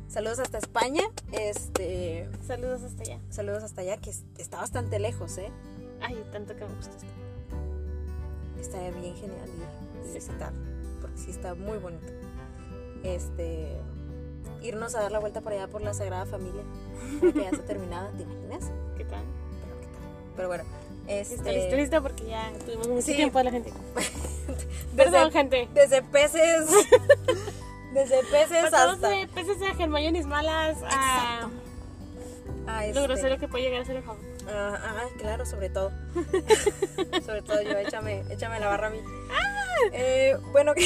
[0.10, 3.20] Saludos hasta España, este, Saludos hasta allá.
[3.30, 5.50] saludos hasta allá, que es- está bastante lejos, ¿eh?
[6.02, 7.08] Ay, tanto que me gusta esto.
[8.60, 10.14] Estaría bien genial ir Sí.
[10.16, 10.52] visitar,
[11.00, 12.12] porque sí está muy bonito.
[13.04, 13.70] Este,
[14.62, 16.64] irnos a dar la vuelta por allá por la Sagrada Familia,
[17.22, 18.70] que ya está terminada, ¿te imaginas?
[18.98, 19.24] ¿Qué tal?
[19.62, 20.34] Pero, ¿qué tal?
[20.36, 20.64] Pero bueno,
[21.08, 21.52] este...
[21.54, 23.16] Listo, listo, porque ya tuvimos mucho Sí.
[23.16, 23.72] tiempo a la gente.
[24.94, 25.68] Desde- Perdón, gente.
[25.74, 26.68] Desde peces.
[27.94, 29.10] Desde peces Pasados hasta.
[29.10, 31.52] de peces a Hermiones malas a Exacto.
[32.66, 34.22] Ah, lo este, grosero que puede llegar a ser el favor.
[34.48, 35.92] ah, ah, claro, sobre todo.
[37.26, 39.00] sobre todo yo, échame, échame la barra a mí.
[39.92, 40.84] Eh, bueno, ¿por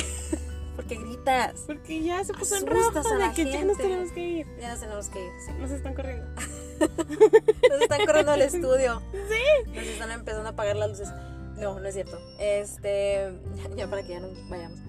[0.85, 1.63] qué gritas?
[1.65, 3.83] Porque ya se puso en rojo a de la que ya nos gente.
[3.83, 4.47] tenemos que ir.
[4.59, 5.31] Ya nos tenemos que ir.
[5.45, 5.51] sí.
[5.59, 6.27] Nos están corriendo.
[6.77, 9.01] Nos están corriendo al estudio.
[9.11, 9.71] Sí.
[9.71, 11.09] Nos están empezando a apagar las luces.
[11.57, 12.19] No, no es cierto.
[12.39, 13.33] Este,
[13.75, 14.79] ya para que ya no vayamos.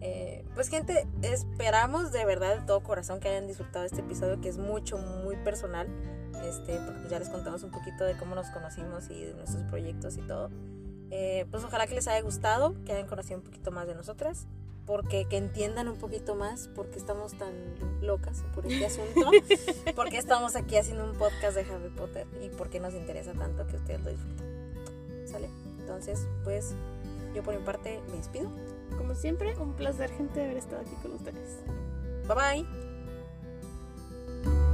[0.00, 4.48] Eh, pues gente, esperamos de verdad de todo corazón que hayan disfrutado este episodio que
[4.48, 5.88] es mucho, muy personal.
[6.44, 9.64] Este, porque pues ya les contamos un poquito de cómo nos conocimos y de nuestros
[9.64, 10.50] proyectos y todo.
[11.10, 14.46] Eh, pues ojalá que les haya gustado, que hayan conocido un poquito más de nosotras,
[14.86, 17.52] porque que entiendan un poquito más por qué estamos tan
[18.02, 19.30] locas por este asunto,
[19.94, 23.32] por qué estamos aquí haciendo un podcast de Harry Potter y por qué nos interesa
[23.32, 25.26] tanto que ustedes lo disfruten.
[25.26, 25.48] ¿Sale?
[25.80, 26.74] Entonces, pues
[27.34, 28.50] yo por mi parte me despido.
[28.96, 31.60] Como siempre, un placer, gente, haber estado aquí con ustedes.
[32.26, 32.64] Bye
[34.44, 34.73] bye.